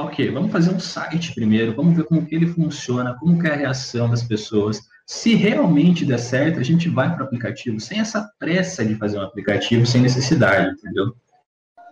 Ok, 0.00 0.30
vamos 0.30 0.50
fazer 0.50 0.74
um 0.74 0.80
site 0.80 1.34
primeiro, 1.34 1.74
vamos 1.74 1.94
ver 1.94 2.04
como 2.04 2.24
que 2.24 2.34
ele 2.34 2.46
funciona, 2.46 3.18
como 3.18 3.38
que 3.38 3.46
é 3.46 3.52
a 3.52 3.56
reação 3.56 4.08
das 4.08 4.22
pessoas. 4.22 4.80
Se 5.06 5.34
realmente 5.34 6.06
der 6.06 6.18
certo, 6.18 6.58
a 6.58 6.62
gente 6.62 6.88
vai 6.88 7.12
para 7.12 7.22
o 7.22 7.26
aplicativo, 7.26 7.78
sem 7.78 8.00
essa 8.00 8.32
pressa 8.38 8.82
de 8.82 8.94
fazer 8.94 9.18
um 9.18 9.22
aplicativo, 9.22 9.84
sem 9.84 10.00
necessidade, 10.00 10.72
entendeu? 10.72 11.14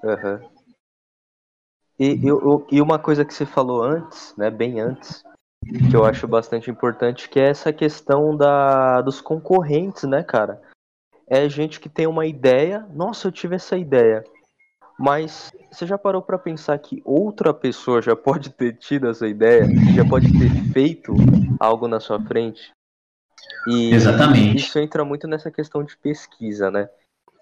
Aham. 0.03 0.40
E, 1.99 2.14
e, 2.14 2.77
e 2.77 2.81
uma 2.81 2.99
coisa 2.99 3.27
que 3.27 3.35
você 3.35 3.44
falou 3.44 3.83
antes, 3.83 4.35
né, 4.38 4.51
bem 4.51 4.81
antes, 4.81 5.23
que 5.88 5.97
eu 5.97 6.05
acho 6.05 6.27
bastante 6.27 6.71
importante, 6.71 7.29
que 7.29 7.38
é 7.40 7.49
essa 7.49 7.73
questão 7.73 8.37
da, 8.37 9.01
dos 9.01 9.21
concorrentes, 9.21 10.05
né, 10.05 10.23
cara? 10.23 10.61
É 11.27 11.49
gente 11.49 11.79
que 11.81 11.88
tem 11.88 12.07
uma 12.07 12.27
ideia, 12.27 12.87
nossa, 12.94 13.29
eu 13.29 13.33
tive 13.33 13.57
essa 13.57 13.77
ideia, 13.77 14.25
mas 14.99 15.53
você 15.71 15.87
já 15.87 15.99
parou 15.99 16.23
pra 16.23 16.38
pensar 16.38 16.79
que 16.79 17.03
outra 17.05 17.53
pessoa 17.53 18.01
já 18.01 18.16
pode 18.16 18.51
ter 18.51 18.75
tido 18.79 19.09
essa 19.09 19.27
ideia, 19.27 19.68
já 19.94 20.05
pode 20.05 20.33
ter 20.33 20.51
feito 20.73 21.23
algo 21.61 21.87
na 21.87 22.01
sua 22.01 22.18
frente? 22.18 22.73
E 23.66 23.92
Exatamente. 23.92 24.57
isso 24.57 24.79
entra 24.79 25.05
muito 25.05 25.27
nessa 25.27 25.51
questão 25.51 25.85
de 25.85 25.97
pesquisa, 25.99 26.71
né? 26.71 26.88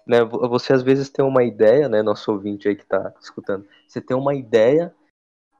né? 0.05 0.23
vo- 0.23 0.47
Você 0.49 0.73
às 0.73 0.81
vezes 0.83 1.09
tem 1.09 1.23
uma 1.23 1.43
ideia, 1.43 1.87
né, 1.87 2.01
nosso 2.03 2.31
ouvinte 2.31 2.67
aí 2.67 2.75
que 2.75 2.85
tá 2.85 3.13
escutando, 3.21 3.65
você 3.87 4.01
tem 4.01 4.15
uma 4.17 4.35
ideia, 4.35 4.93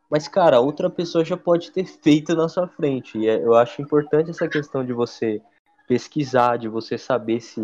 mas 0.10 0.28
cara, 0.28 0.60
outra 0.60 0.90
pessoa 0.90 1.24
já 1.26 1.36
pode 1.36 1.72
ter 1.72 1.86
feito 1.86 2.36
na 2.36 2.48
sua 2.48 2.68
frente. 2.68 3.18
E 3.18 3.28
é- 3.28 3.44
eu 3.44 3.54
acho 3.56 3.82
importante 3.82 4.30
essa 4.30 4.48
questão 4.48 4.86
de 4.86 4.94
você 4.94 5.42
pesquisar, 5.88 6.58
de 6.58 6.68
você 6.68 6.98
saber 6.98 7.42
se 7.42 7.62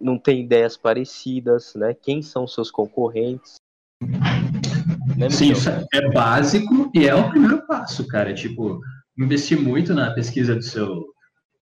não 0.00 0.18
tem 0.18 0.40
ideias 0.40 0.76
parecidas, 0.76 1.74
né? 1.74 1.94
Quem 1.94 2.22
são 2.22 2.46
seus 2.46 2.70
concorrentes? 2.70 3.56
Né, 5.16 5.28
Sim, 5.30 5.52
isso 5.52 5.68
é- 5.68 5.84
é 5.94 6.10
básico 6.10 6.90
e 6.94 7.06
é 7.06 7.14
o 7.14 7.28
primeiro 7.30 7.66
passo, 7.66 8.06
cara. 8.06 8.32
Tipo, 8.32 8.80
investir 9.18 9.60
muito 9.60 9.92
na 9.92 10.12
pesquisa 10.12 10.54
do 10.54 10.62
seu 10.62 11.06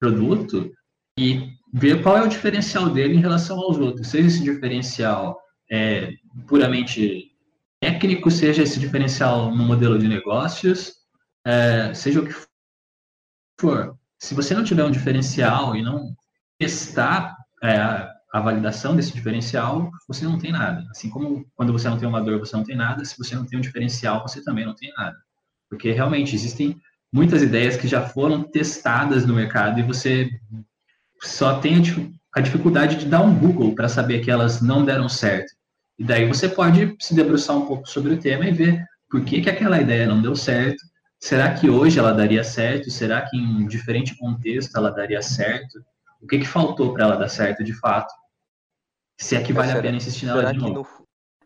produto 0.00 0.70
e 1.18 1.48
ver 1.72 2.02
qual 2.02 2.16
é 2.16 2.22
o 2.22 2.28
diferencial 2.28 2.88
dele 2.90 3.14
em 3.14 3.20
relação 3.20 3.58
aos 3.58 3.78
outros. 3.78 4.08
Seja 4.08 4.26
esse 4.28 4.42
diferencial 4.42 5.38
é, 5.70 6.10
puramente 6.46 7.30
técnico, 7.88 8.30
seja 8.30 8.62
esse 8.62 8.78
diferencial 8.78 9.54
no 9.54 9.64
modelo 9.64 9.98
de 9.98 10.06
negócios, 10.06 10.92
é, 11.46 11.92
seja 11.94 12.20
o 12.20 12.26
que 12.26 12.34
for. 13.58 13.96
Se 14.18 14.34
você 14.34 14.54
não 14.54 14.64
tiver 14.64 14.84
um 14.84 14.90
diferencial 14.90 15.74
e 15.74 15.82
não 15.82 16.14
testar 16.58 17.34
é, 17.62 17.76
a, 18.32 18.40
validação 18.40 18.94
desse 18.94 19.14
diferencial, 19.14 19.90
você 20.06 20.24
não 20.24 20.38
tem 20.38 20.52
nada. 20.52 20.86
Assim 20.90 21.08
como 21.08 21.46
quando 21.54 21.72
você 21.72 21.88
não 21.88 21.98
tem 21.98 22.08
uma 22.08 22.20
dor, 22.20 22.38
você 22.38 22.54
não 22.56 22.64
tem 22.64 22.76
nada, 22.76 23.04
se 23.04 23.16
você 23.16 23.34
não 23.34 23.46
tem 23.46 23.58
um 23.58 23.62
diferencial, 23.62 24.20
você 24.22 24.42
também 24.42 24.66
não 24.66 24.74
tem 24.74 24.92
nada. 24.96 25.16
Porque 25.70 25.92
realmente 25.92 26.34
existem 26.34 26.78
muitas 27.10 27.42
ideias 27.42 27.76
que 27.76 27.88
já 27.88 28.06
foram 28.06 28.42
testadas 28.42 29.24
no 29.24 29.34
mercado 29.34 29.80
e 29.80 29.82
você 29.82 30.28
só 31.22 31.58
tem 31.58 31.80
a 32.34 32.40
dificuldade 32.40 32.96
de 32.96 33.06
dar 33.06 33.22
um 33.22 33.34
Google 33.34 33.74
para 33.74 33.88
saber 33.88 34.20
que 34.20 34.30
elas 34.30 34.60
não 34.60 34.84
deram 34.84 35.08
certo. 35.08 35.57
E 35.98 36.04
daí 36.04 36.26
você 36.26 36.48
pode 36.48 36.96
se 37.00 37.14
debruçar 37.14 37.56
um 37.56 37.66
pouco 37.66 37.88
sobre 37.88 38.14
o 38.14 38.20
tema 38.20 38.46
e 38.46 38.52
ver 38.52 38.84
por 39.10 39.24
que, 39.24 39.40
que 39.40 39.50
aquela 39.50 39.80
ideia 39.80 40.06
não 40.06 40.22
deu 40.22 40.36
certo. 40.36 40.82
Será 41.20 41.52
que 41.54 41.68
hoje 41.68 41.98
ela 41.98 42.12
daria 42.12 42.44
certo? 42.44 42.90
Será 42.90 43.22
que 43.22 43.36
em 43.36 43.66
diferente 43.66 44.16
contexto 44.16 44.76
ela 44.76 44.90
daria 44.90 45.20
certo? 45.20 45.82
O 46.20 46.26
que, 46.26 46.38
que 46.38 46.46
faltou 46.46 46.92
para 46.92 47.04
ela 47.04 47.16
dar 47.16 47.28
certo 47.28 47.64
de 47.64 47.72
fato? 47.72 48.12
Se 49.18 49.34
é 49.34 49.42
que 49.42 49.52
vale 49.52 49.68
será- 49.68 49.80
a 49.80 49.82
pena 49.82 49.96
insistir 49.96 50.26
nela 50.26 50.52
de 50.52 50.58
novo. 50.58 50.72
no, 50.74 50.86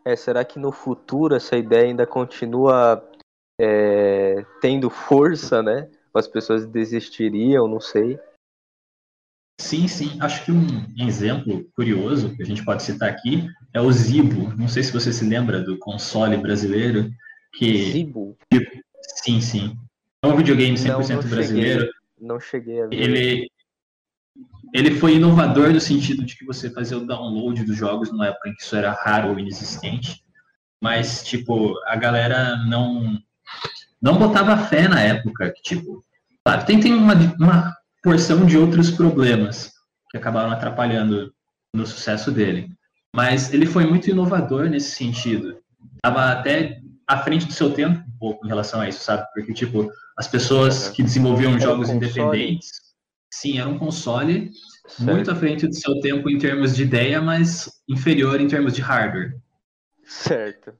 é, 0.05 0.15
será 0.15 0.45
que 0.45 0.59
no 0.59 0.71
futuro 0.71 1.35
essa 1.35 1.55
ideia 1.57 1.85
ainda 1.85 2.05
continua 2.05 3.03
é, 3.59 4.45
tendo 4.61 4.89
força, 4.89 5.63
né? 5.63 5.89
As 6.13 6.27
pessoas 6.27 6.67
desistiriam, 6.67 7.67
não 7.67 7.79
sei. 7.79 8.19
Sim, 9.63 9.87
sim. 9.87 10.17
Acho 10.19 10.43
que 10.43 10.51
um 10.51 10.85
exemplo 11.07 11.65
curioso 11.73 12.35
que 12.35 12.43
a 12.43 12.45
gente 12.45 12.65
pode 12.65 12.83
citar 12.83 13.09
aqui 13.09 13.47
é 13.73 13.79
o 13.79 13.89
Zibo. 13.89 14.53
Não 14.57 14.67
sei 14.67 14.83
se 14.83 14.91
você 14.91 15.13
se 15.13 15.23
lembra 15.23 15.61
do 15.61 15.77
console 15.79 16.35
brasileiro, 16.35 17.09
que 17.53 17.91
Zibo? 17.91 18.37
sim, 19.23 19.39
sim. 19.39 19.77
É 20.21 20.27
um 20.27 20.35
videogame 20.35 20.77
100% 20.77 20.87
Não, 20.89 20.97
não 20.97 21.05
cheguei. 21.05 21.29
brasileiro. 21.29 21.89
Não 22.19 22.39
cheguei 22.41 22.81
a 22.81 22.87
ver. 22.87 22.95
Ele 22.99 23.47
ele 24.73 24.95
foi 24.95 25.15
inovador 25.15 25.71
no 25.71 25.79
sentido 25.79 26.25
de 26.25 26.35
que 26.35 26.45
você 26.45 26.69
fazia 26.69 26.97
o 26.97 27.05
download 27.05 27.63
dos 27.63 27.77
jogos 27.77 28.11
numa 28.11 28.27
época 28.27 28.49
em 28.49 28.55
que 28.55 28.63
isso 28.63 28.75
era 28.75 28.91
raro 28.91 29.29
ou 29.29 29.39
inexistente. 29.39 30.25
Mas 30.81 31.23
tipo, 31.23 31.73
a 31.87 31.95
galera 31.95 32.57
não 32.65 33.17
não 34.01 34.17
botava 34.17 34.57
fé 34.57 34.89
na 34.89 34.99
época, 34.99 35.53
que 35.53 35.61
tipo, 35.61 36.03
claro, 36.43 36.65
tem, 36.65 36.81
tem 36.81 36.93
uma, 36.93 37.13
uma 37.39 37.73
porção 38.03 38.45
de 38.45 38.57
outros 38.57 38.91
problemas 38.91 39.71
que 40.11 40.17
acabaram 40.17 40.51
atrapalhando 40.51 41.33
no 41.73 41.87
sucesso 41.87 42.31
dele. 42.31 42.69
Mas 43.15 43.53
ele 43.53 43.65
foi 43.65 43.85
muito 43.85 44.09
inovador 44.09 44.69
nesse 44.69 44.91
sentido. 44.91 45.57
Estava 45.95 46.31
até 46.31 46.81
à 47.07 47.17
frente 47.19 47.45
do 47.45 47.53
seu 47.53 47.71
tempo 47.71 47.99
um 47.99 48.17
pouco 48.19 48.45
em 48.45 48.49
relação 48.49 48.81
a 48.81 48.89
isso, 48.89 49.03
sabe? 49.03 49.25
Porque, 49.33 49.53
tipo, 49.53 49.89
as 50.17 50.27
pessoas 50.27 50.89
que 50.89 51.01
desenvolviam 51.01 51.53
um 51.53 51.59
jogos 51.59 51.89
console? 51.89 52.05
independentes, 52.05 52.69
sim, 53.31 53.59
era 53.59 53.69
um 53.69 53.79
console 53.79 54.51
Certo. 54.87 55.03
muito 55.03 55.31
à 55.31 55.35
frente 55.35 55.65
do 55.65 55.73
seu 55.73 55.99
tempo 56.01 56.29
em 56.29 56.37
termos 56.37 56.75
de 56.75 56.83
ideia, 56.83 57.21
mas 57.21 57.71
inferior 57.87 58.39
em 58.41 58.47
termos 58.47 58.73
de 58.73 58.81
hardware. 58.81 59.37
Certo. 60.05 60.73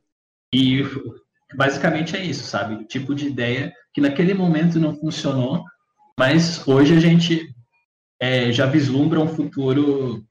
E 0.53 0.83
basicamente 1.55 2.15
é 2.15 2.23
isso, 2.23 2.43
sabe? 2.43 2.75
O 2.75 2.83
tipo 2.83 3.15
de 3.15 3.27
ideia 3.27 3.73
que 3.93 4.01
naquele 4.01 4.33
momento 4.33 4.79
não 4.79 4.95
funcionou, 4.95 5.63
mas 6.19 6.65
hoje 6.67 6.95
a 6.95 6.99
gente 6.99 7.54
é, 8.19 8.52
já 8.52 8.65
vislumbra 8.65 9.19
um 9.19 9.28
futuro 9.28 10.23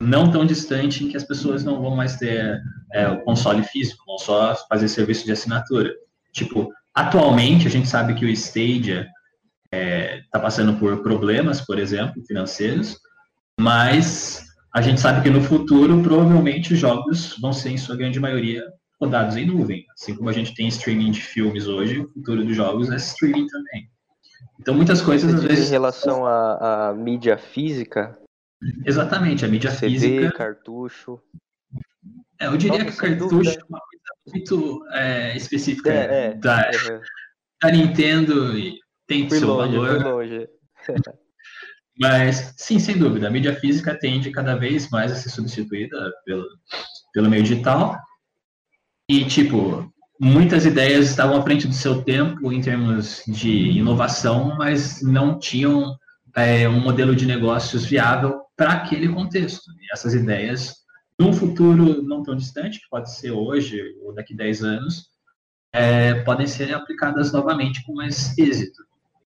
não 0.00 0.30
tão 0.30 0.46
distante 0.46 1.04
em 1.04 1.08
que 1.08 1.16
as 1.16 1.24
pessoas 1.24 1.62
não 1.62 1.80
vão 1.80 1.94
mais 1.94 2.16
ter 2.16 2.60
é, 2.92 3.08
o 3.08 3.22
console 3.22 3.62
físico, 3.62 4.04
vão 4.06 4.18
só 4.18 4.56
fazer 4.68 4.88
serviço 4.88 5.24
de 5.24 5.32
assinatura. 5.32 5.92
Tipo, 6.32 6.68
atualmente 6.94 7.66
a 7.66 7.70
gente 7.70 7.88
sabe 7.88 8.14
que 8.14 8.24
o 8.24 8.28
Stadia 8.28 9.08
está 9.72 10.40
passando 10.40 10.78
por 10.78 11.02
problemas, 11.02 11.60
por 11.60 11.78
exemplo, 11.78 12.24
financeiros, 12.26 12.98
mas 13.60 14.44
a 14.74 14.80
gente 14.80 15.00
sabe 15.00 15.22
que 15.22 15.30
no 15.30 15.42
futuro 15.42 16.02
provavelmente 16.02 16.72
os 16.72 16.78
jogos 16.78 17.36
vão 17.40 17.52
ser, 17.52 17.70
em 17.70 17.78
sua 17.78 17.96
grande 17.96 18.18
maioria, 18.18 18.64
rodados 19.00 19.36
em 19.36 19.46
nuvem. 19.46 19.84
Assim 19.94 20.14
como 20.14 20.28
a 20.28 20.32
gente 20.32 20.54
tem 20.54 20.68
streaming 20.68 21.10
de 21.10 21.20
filmes 21.20 21.66
hoje, 21.66 22.00
o 22.00 22.08
futuro 22.08 22.44
dos 22.44 22.56
jogos 22.56 22.90
é 22.90 22.96
streaming 22.96 23.46
também. 23.46 23.88
Então 24.60 24.74
muitas 24.74 25.00
coisas 25.00 25.34
às 25.34 25.42
vezes. 25.42 25.68
em 25.68 25.70
relação 25.70 26.26
à, 26.26 26.88
à 26.90 26.94
mídia 26.94 27.38
física, 27.38 28.18
Exatamente, 28.84 29.42
a 29.44 29.48
mídia 29.48 29.70
CD, 29.70 29.94
física. 29.98 30.32
cartucho. 30.32 31.18
É, 32.38 32.46
eu 32.46 32.56
diria 32.58 32.78
Nossa, 32.84 32.90
que 32.92 32.96
cartucho 32.98 33.30
dúvida. 33.30 33.52
é 33.58 33.64
uma 33.68 33.80
coisa 33.80 34.04
muito 34.26 34.86
é, 34.92 35.36
específica 35.36 35.90
É, 35.90 36.26
é. 36.26 36.34
Da, 36.34 36.70
Uhum. 36.70 37.00
da 37.62 37.70
Nintendo 37.70 38.58
e 38.58 38.78
tem 39.06 39.28
Fui 39.28 39.38
seu 39.38 39.48
longe, 39.48 39.76
valor. 39.76 40.02
longe. 40.02 40.48
Mas, 41.98 42.54
sim, 42.56 42.78
sem 42.78 42.98
dúvida, 42.98 43.28
a 43.28 43.30
mídia 43.30 43.54
física 43.56 43.98
tende 43.98 44.30
cada 44.30 44.54
vez 44.56 44.88
mais 44.90 45.12
a 45.12 45.14
ser 45.14 45.28
substituída 45.30 46.10
pelo, 46.24 46.44
pelo 47.12 47.28
meio 47.30 47.42
digital. 47.42 47.96
E, 49.10 49.24
tipo, 49.26 49.90
muitas 50.20 50.66
ideias 50.66 51.08
estavam 51.08 51.38
à 51.38 51.42
frente 51.42 51.66
do 51.66 51.72
seu 51.72 52.02
tempo 52.02 52.52
em 52.52 52.60
termos 52.60 53.22
de 53.26 53.70
inovação, 53.70 54.54
mas 54.58 55.00
não 55.00 55.38
tinham 55.38 55.96
é, 56.36 56.68
um 56.68 56.78
modelo 56.78 57.16
de 57.16 57.24
negócios 57.24 57.86
viável 57.86 58.42
para 58.54 58.72
aquele 58.72 59.08
contexto. 59.08 59.70
E 59.80 59.90
essas 59.90 60.12
ideias, 60.12 60.74
num 61.18 61.32
futuro 61.32 62.02
não 62.02 62.22
tão 62.22 62.36
distante, 62.36 62.78
que 62.78 62.88
pode 62.90 63.10
ser 63.14 63.30
hoje 63.30 63.82
ou 64.02 64.14
daqui 64.14 64.34
a 64.34 64.36
10 64.36 64.62
anos, 64.62 65.06
é, 65.72 66.14
podem 66.22 66.46
ser 66.46 66.74
aplicadas 66.74 67.32
novamente 67.32 67.82
com 67.84 67.94
mais 67.94 68.36
êxito. 68.36 68.84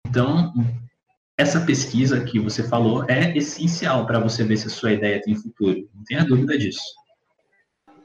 Então, 0.05 0.53
essa 1.37 1.61
pesquisa 1.61 2.21
que 2.25 2.37
você 2.37 2.63
falou 2.63 3.05
é 3.09 3.35
essencial 3.37 4.05
para 4.05 4.19
você 4.19 4.43
ver 4.43 4.57
se 4.57 4.67
a 4.67 4.69
sua 4.69 4.91
ideia 4.91 5.21
tem 5.21 5.35
futuro. 5.35 5.89
Não 5.95 6.03
tenha 6.03 6.25
dúvida 6.25 6.57
disso. 6.57 6.81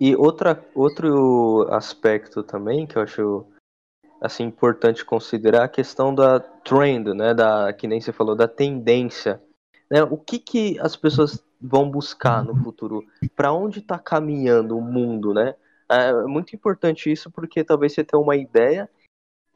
E 0.00 0.14
outra, 0.14 0.62
outro 0.74 1.66
aspecto 1.70 2.42
também 2.42 2.86
que 2.86 2.96
eu 2.96 3.02
acho 3.02 3.46
assim 4.20 4.44
importante 4.44 5.04
considerar 5.04 5.64
a 5.64 5.68
questão 5.68 6.14
da 6.14 6.40
trend, 6.40 7.14
né, 7.14 7.34
da 7.34 7.72
que 7.72 7.86
nem 7.86 8.00
você 8.00 8.12
falou 8.12 8.34
da 8.34 8.48
tendência, 8.48 9.42
né? 9.90 10.02
O 10.02 10.16
que 10.16 10.38
que 10.38 10.78
as 10.80 10.96
pessoas 10.96 11.42
vão 11.60 11.90
buscar 11.90 12.42
no 12.44 12.56
futuro? 12.56 13.04
Para 13.34 13.52
onde 13.52 13.78
está 13.78 13.98
caminhando 13.98 14.76
o 14.76 14.82
mundo, 14.82 15.32
né? 15.32 15.54
É 15.88 16.12
muito 16.24 16.54
importante 16.54 17.10
isso 17.10 17.30
porque 17.30 17.62
talvez 17.62 17.92
você 17.92 18.02
tenha 18.02 18.20
uma 18.20 18.36
ideia 18.36 18.90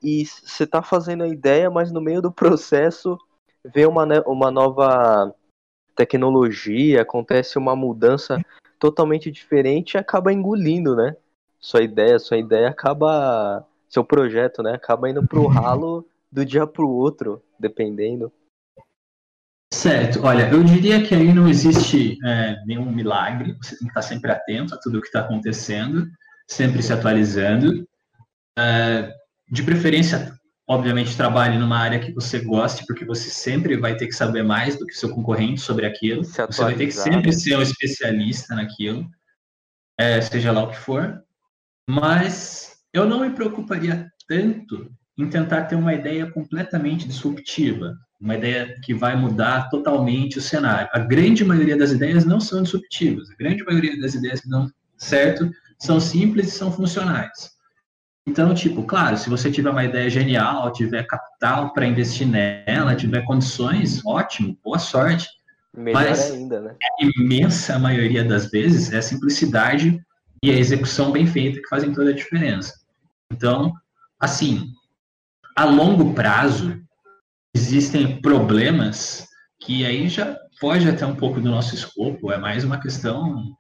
e 0.03 0.25
você 0.25 0.65
está 0.65 0.83
fazendo 0.83 1.25
a 1.25 1.29
ideia, 1.29 1.71
mas 1.71 1.91
no 1.91 2.01
meio 2.01 2.23
do 2.23 2.33
processo 2.33 3.19
vê 3.65 3.87
uma, 3.87 4.07
uma 4.27 4.51
nova 4.51 5.35
tecnologia, 5.95 7.03
acontece 7.03 7.59
uma 7.59 7.77
mudança 7.77 8.41
totalmente 8.81 9.31
diferente 9.31 9.95
e 9.95 9.99
acaba 9.99 10.33
engolindo, 10.33 10.97
né? 10.97 11.15
Sua 11.61 11.83
ideia, 11.83 12.19
sua 12.19 12.39
ideia 12.39 12.71
acaba, 12.71 13.65
seu 13.89 14.03
projeto, 14.03 14.63
né? 14.63 14.73
Acaba 14.73 15.09
indo 15.09 15.25
pro 15.25 15.47
ralo 15.47 16.05
do 16.33 16.45
dia 16.45 16.67
pro 16.67 16.89
outro, 16.89 17.43
dependendo. 17.59 18.33
Certo, 19.73 20.25
olha, 20.25 20.51
eu 20.51 20.65
diria 20.65 21.01
que 21.07 21.15
aí 21.15 21.33
não 21.33 21.49
existe 21.49 22.19
é, 22.25 22.57
nenhum 22.67 22.91
milagre, 22.91 23.57
você 23.63 23.77
tem 23.77 23.87
que 23.87 23.91
estar 23.91 24.03
sempre 24.03 24.33
atento 24.33 24.75
a 24.75 24.79
tudo 24.79 24.99
o 24.99 25.01
que 25.01 25.07
está 25.07 25.21
acontecendo, 25.21 26.09
sempre 26.49 26.83
se 26.83 26.93
atualizando. 26.93 27.87
É, 28.59 29.15
de 29.49 29.63
preferência, 29.63 30.33
obviamente, 30.71 31.17
trabalhe 31.17 31.59
numa 31.59 31.77
área 31.77 31.99
que 31.99 32.13
você 32.13 32.39
goste, 32.39 32.87
porque 32.87 33.05
você 33.05 33.29
sempre 33.29 33.77
vai 33.77 33.97
ter 33.97 34.07
que 34.07 34.15
saber 34.15 34.45
mais 34.45 34.79
do 34.79 34.87
que 34.87 34.95
seu 34.95 35.09
concorrente 35.09 35.61
sobre 35.61 35.85
aquilo. 35.85 36.23
Você 36.25 36.63
vai 36.63 36.77
ter 36.77 36.87
que 36.87 36.93
sempre 36.93 37.33
ser 37.33 37.57
um 37.57 37.63
especialista 37.63 38.55
naquilo, 38.55 39.05
é, 39.99 40.21
seja 40.21 40.53
lá 40.53 40.63
o 40.63 40.71
que 40.71 40.77
for. 40.77 41.21
Mas 41.89 42.77
eu 42.93 43.05
não 43.05 43.19
me 43.19 43.31
preocuparia 43.31 44.13
tanto 44.29 44.89
em 45.19 45.29
tentar 45.29 45.65
ter 45.65 45.75
uma 45.75 45.93
ideia 45.93 46.31
completamente 46.31 47.09
disruptiva 47.09 47.99
uma 48.21 48.37
ideia 48.37 48.79
que 48.83 48.93
vai 48.93 49.17
mudar 49.17 49.71
totalmente 49.71 50.37
o 50.37 50.43
cenário. 50.43 50.91
A 50.93 50.99
grande 50.99 51.43
maioria 51.43 51.77
das 51.77 51.91
ideias 51.91 52.27
não 52.27 52.39
são 52.39 52.63
disruptivas, 52.63 53.31
a 53.31 53.35
grande 53.35 53.65
maioria 53.65 53.99
das 53.99 54.15
ideias 54.15 54.43
que 54.43 54.49
dão 54.51 54.71
certo 54.99 55.51
são 55.79 55.99
simples 55.99 56.49
e 56.49 56.51
são 56.51 56.71
funcionais. 56.71 57.59
Então, 58.27 58.55
tipo, 58.55 58.83
claro, 58.85 59.17
se 59.17 59.29
você 59.29 59.51
tiver 59.51 59.71
uma 59.71 59.85
ideia 59.85 60.09
genial, 60.11 60.73
tiver 60.73 61.07
capital 61.07 61.73
para 61.73 61.87
investir 61.87 62.27
nela, 62.27 62.95
tiver 62.95 63.25
condições, 63.25 64.05
ótimo, 64.05 64.57
boa 64.63 64.79
sorte. 64.79 65.29
Melhor 65.75 66.05
Mas 66.05 66.31
ainda, 66.31 66.61
né? 66.61 66.77
a 66.83 67.05
imensa 67.05 67.79
maioria 67.79 68.25
das 68.25 68.51
vezes 68.51 68.93
é 68.93 68.99
a 68.99 69.03
simplicidade 69.03 70.01
e 70.43 70.51
a 70.51 70.57
execução 70.57 71.13
bem 71.13 71.27
feita 71.27 71.61
que 71.61 71.69
fazem 71.69 71.93
toda 71.93 72.11
a 72.11 72.15
diferença. 72.15 72.75
Então, 73.33 73.73
assim, 74.19 74.73
a 75.57 75.65
longo 75.65 76.13
prazo, 76.13 76.81
existem 77.55 78.21
problemas 78.21 79.27
que 79.61 79.85
aí 79.85 80.09
já 80.09 80.37
foge 80.59 80.89
até 80.89 81.07
um 81.07 81.17
pouco 81.17 81.41
do 81.41 81.51
nosso 81.51 81.75
escopo, 81.75 82.33
é 82.33 82.39
mais 82.39 82.65
uma 82.65 82.81
questão 82.81 83.55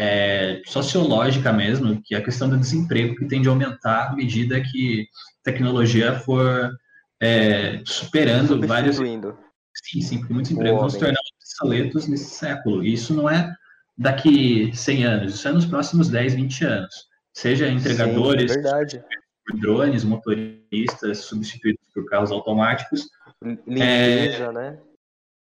é, 0.00 0.62
sociológica 0.66 1.52
mesmo, 1.52 2.00
que 2.02 2.14
é 2.14 2.18
a 2.18 2.24
questão 2.24 2.48
do 2.48 2.58
desemprego 2.58 3.14
que 3.14 3.26
tende 3.26 3.48
a 3.48 3.52
aumentar 3.52 4.10
à 4.10 4.14
medida 4.14 4.60
que 4.60 5.06
a 5.40 5.44
tecnologia 5.44 6.18
for 6.20 6.70
é, 7.20 7.82
superando 7.84 8.66
vários. 8.66 8.96
Sim, 8.96 10.00
sim, 10.00 10.18
porque 10.18 10.34
muitos 10.34 10.52
empregos 10.52 10.80
vão 10.80 10.90
se 10.90 10.98
tornar 10.98 11.20
obsoletos 11.36 12.06
nesse 12.06 12.30
século. 12.30 12.84
E 12.84 12.92
isso 12.92 13.14
não 13.14 13.28
é 13.28 13.52
daqui 13.96 14.70
100 14.74 15.04
anos, 15.04 15.34
isso 15.34 15.48
é 15.48 15.52
nos 15.52 15.66
próximos 15.66 16.08
10, 16.08 16.34
20 16.34 16.64
anos. 16.64 16.94
Seja 17.32 17.68
entregadores, 17.68 18.52
sim, 18.52 18.60
é 18.60 19.58
drones, 19.60 20.04
motoristas 20.04 21.18
substituídos 21.18 21.84
por 21.92 22.06
carros 22.06 22.30
automáticos, 22.30 23.08
Limpeza, 23.42 24.44
é, 24.44 24.52
né? 24.52 24.78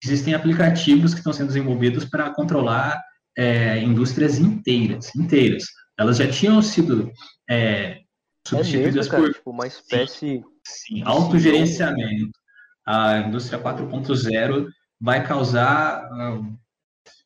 Existem 0.02 0.34
aplicativos 0.34 1.12
que 1.12 1.18
estão 1.18 1.32
sendo 1.32 1.48
desenvolvidos 1.48 2.04
para 2.04 2.30
controlar 2.30 3.02
é, 3.40 3.82
indústrias 3.82 4.38
inteiras, 4.38 5.14
inteiras. 5.16 5.64
Elas 5.98 6.18
já 6.18 6.30
tinham 6.30 6.60
sido 6.60 7.10
é, 7.48 8.02
substituídas 8.46 9.06
é 9.06 9.10
mesmo, 9.12 9.26
por 9.26 9.34
tipo, 9.34 9.50
uma 9.50 9.66
espécie 9.66 10.16
sim, 10.18 10.44
sim 10.62 11.02
autogerenciamento. 11.04 12.38
A 12.86 13.18
indústria 13.20 13.58
4.0 13.58 14.68
vai 15.00 15.26
causar 15.26 16.04
uh, 16.12 16.58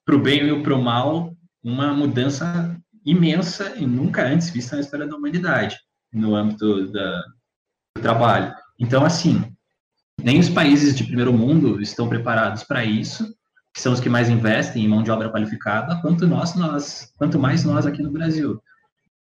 para 0.05 0.15
o 0.15 0.21
bem 0.21 0.49
e 0.49 0.63
para 0.63 0.75
o 0.75 0.83
mal 0.83 1.35
uma 1.61 1.93
mudança 1.93 2.81
imensa 3.05 3.75
e 3.77 3.85
nunca 3.85 4.25
antes 4.25 4.51
vista 4.51 4.77
na 4.77 4.83
história 4.83 5.09
da 5.09 5.17
humanidade 5.17 5.77
no 6.13 6.37
âmbito 6.37 6.93
da, 6.93 7.23
do 7.97 8.03
trabalho. 8.03 8.55
Então, 8.79 9.05
assim, 9.05 9.43
nem 10.23 10.39
os 10.39 10.49
países 10.49 10.95
de 10.95 11.03
primeiro 11.03 11.33
mundo 11.33 11.83
estão 11.83 12.09
preparados 12.09 12.63
para 12.63 12.85
isso, 12.85 13.34
que 13.75 13.81
são 13.81 13.93
os 13.93 13.99
que 13.99 14.09
mais 14.09 14.31
investem 14.31 14.85
em 14.85 14.89
mão 14.89 15.03
de 15.03 15.11
obra 15.11 15.29
qualificada, 15.29 15.97
quanto 16.01 16.29
nós, 16.29 16.55
nós, 16.55 17.13
quanto 17.19 17.41
mais 17.41 17.65
nós 17.65 17.85
aqui 17.85 18.01
no 18.03 18.13
Brasil. 18.13 18.63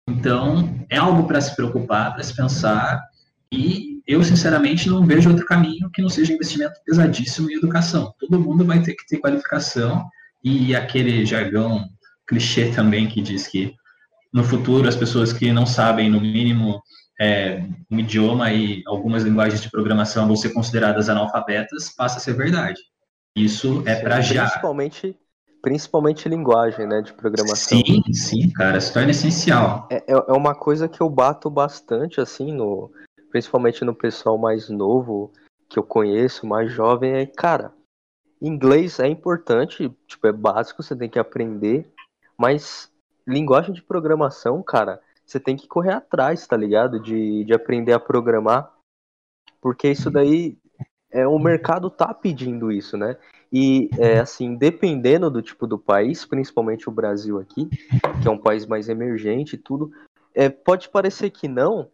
Então, 0.08 0.86
é 0.88 0.96
algo 0.96 1.26
para 1.26 1.40
se 1.40 1.56
preocupar, 1.56 2.14
para 2.14 2.22
se 2.22 2.36
pensar, 2.36 3.02
e 3.50 4.00
eu, 4.06 4.22
sinceramente, 4.22 4.88
não 4.88 5.04
vejo 5.04 5.28
outro 5.28 5.44
caminho 5.44 5.90
que 5.92 6.00
não 6.00 6.08
seja 6.08 6.32
investimento 6.32 6.74
pesadíssimo 6.86 7.50
em 7.50 7.56
educação. 7.56 8.14
Todo 8.20 8.38
mundo 8.38 8.64
vai 8.64 8.80
ter 8.80 8.94
que 8.94 9.06
ter 9.08 9.18
qualificação, 9.18 10.06
e 10.42 10.76
aquele 10.76 11.26
jargão 11.26 11.88
clichê 12.26 12.70
também 12.70 13.08
que 13.08 13.20
diz 13.20 13.48
que 13.48 13.74
no 14.32 14.44
futuro 14.44 14.88
as 14.88 14.96
pessoas 14.96 15.32
que 15.32 15.52
não 15.52 15.66
sabem, 15.66 16.08
no 16.08 16.20
mínimo, 16.20 16.80
é, 17.20 17.64
um 17.90 17.98
idioma 17.98 18.52
e 18.52 18.82
algumas 18.86 19.24
linguagens 19.24 19.62
de 19.62 19.70
programação 19.70 20.26
vão 20.26 20.36
ser 20.36 20.52
consideradas 20.52 21.08
analfabetas, 21.08 21.88
passa 21.96 22.18
a 22.18 22.20
ser 22.20 22.34
verdade. 22.34 22.80
Isso 23.36 23.82
é 23.86 23.96
para 24.00 24.20
já. 24.20 24.42
Principalmente, 24.42 25.16
principalmente 25.62 26.28
linguagem 26.28 26.86
né, 26.86 27.02
de 27.02 27.12
programação. 27.12 27.78
Sim, 27.78 28.12
sim, 28.12 28.50
cara, 28.50 28.80
se 28.80 28.92
torna 28.92 29.10
essencial. 29.10 29.88
É, 29.90 29.96
é, 29.96 30.12
é 30.12 30.32
uma 30.32 30.54
coisa 30.54 30.88
que 30.88 31.00
eu 31.00 31.08
bato 31.08 31.50
bastante, 31.50 32.20
assim, 32.20 32.52
no, 32.52 32.92
principalmente 33.30 33.84
no 33.84 33.94
pessoal 33.94 34.38
mais 34.38 34.68
novo 34.68 35.32
que 35.68 35.78
eu 35.78 35.82
conheço, 35.82 36.46
mais 36.46 36.70
jovem, 36.72 37.12
é, 37.12 37.26
cara, 37.26 37.72
inglês 38.40 39.00
é 39.00 39.08
importante, 39.08 39.90
tipo, 40.06 40.26
é 40.26 40.32
básico, 40.32 40.82
você 40.82 40.94
tem 40.94 41.08
que 41.08 41.18
aprender, 41.18 41.90
mas 42.38 42.92
linguagem 43.26 43.72
de 43.72 43.82
programação, 43.82 44.62
cara, 44.62 45.00
você 45.26 45.40
tem 45.40 45.56
que 45.56 45.66
correr 45.66 45.92
atrás, 45.92 46.46
tá 46.46 46.56
ligado? 46.56 47.00
De, 47.00 47.44
de 47.44 47.54
aprender 47.54 47.92
a 47.92 48.00
programar. 48.00 48.72
Porque 49.60 49.90
isso 49.90 50.10
daí. 50.10 50.58
É, 51.14 51.24
o 51.28 51.38
mercado 51.38 51.88
tá 51.88 52.12
pedindo 52.12 52.72
isso, 52.72 52.96
né? 52.96 53.16
E, 53.52 53.88
é, 53.98 54.18
assim, 54.18 54.56
dependendo 54.56 55.30
do 55.30 55.40
tipo 55.40 55.64
do 55.64 55.78
país, 55.78 56.26
principalmente 56.26 56.88
o 56.88 56.92
Brasil 56.92 57.38
aqui, 57.38 57.68
que 58.20 58.26
é 58.26 58.30
um 58.30 58.36
país 58.36 58.66
mais 58.66 58.88
emergente 58.88 59.54
e 59.54 59.58
tudo, 59.58 59.92
é, 60.34 60.48
pode 60.48 60.88
parecer 60.88 61.30
que 61.30 61.46
não, 61.46 61.88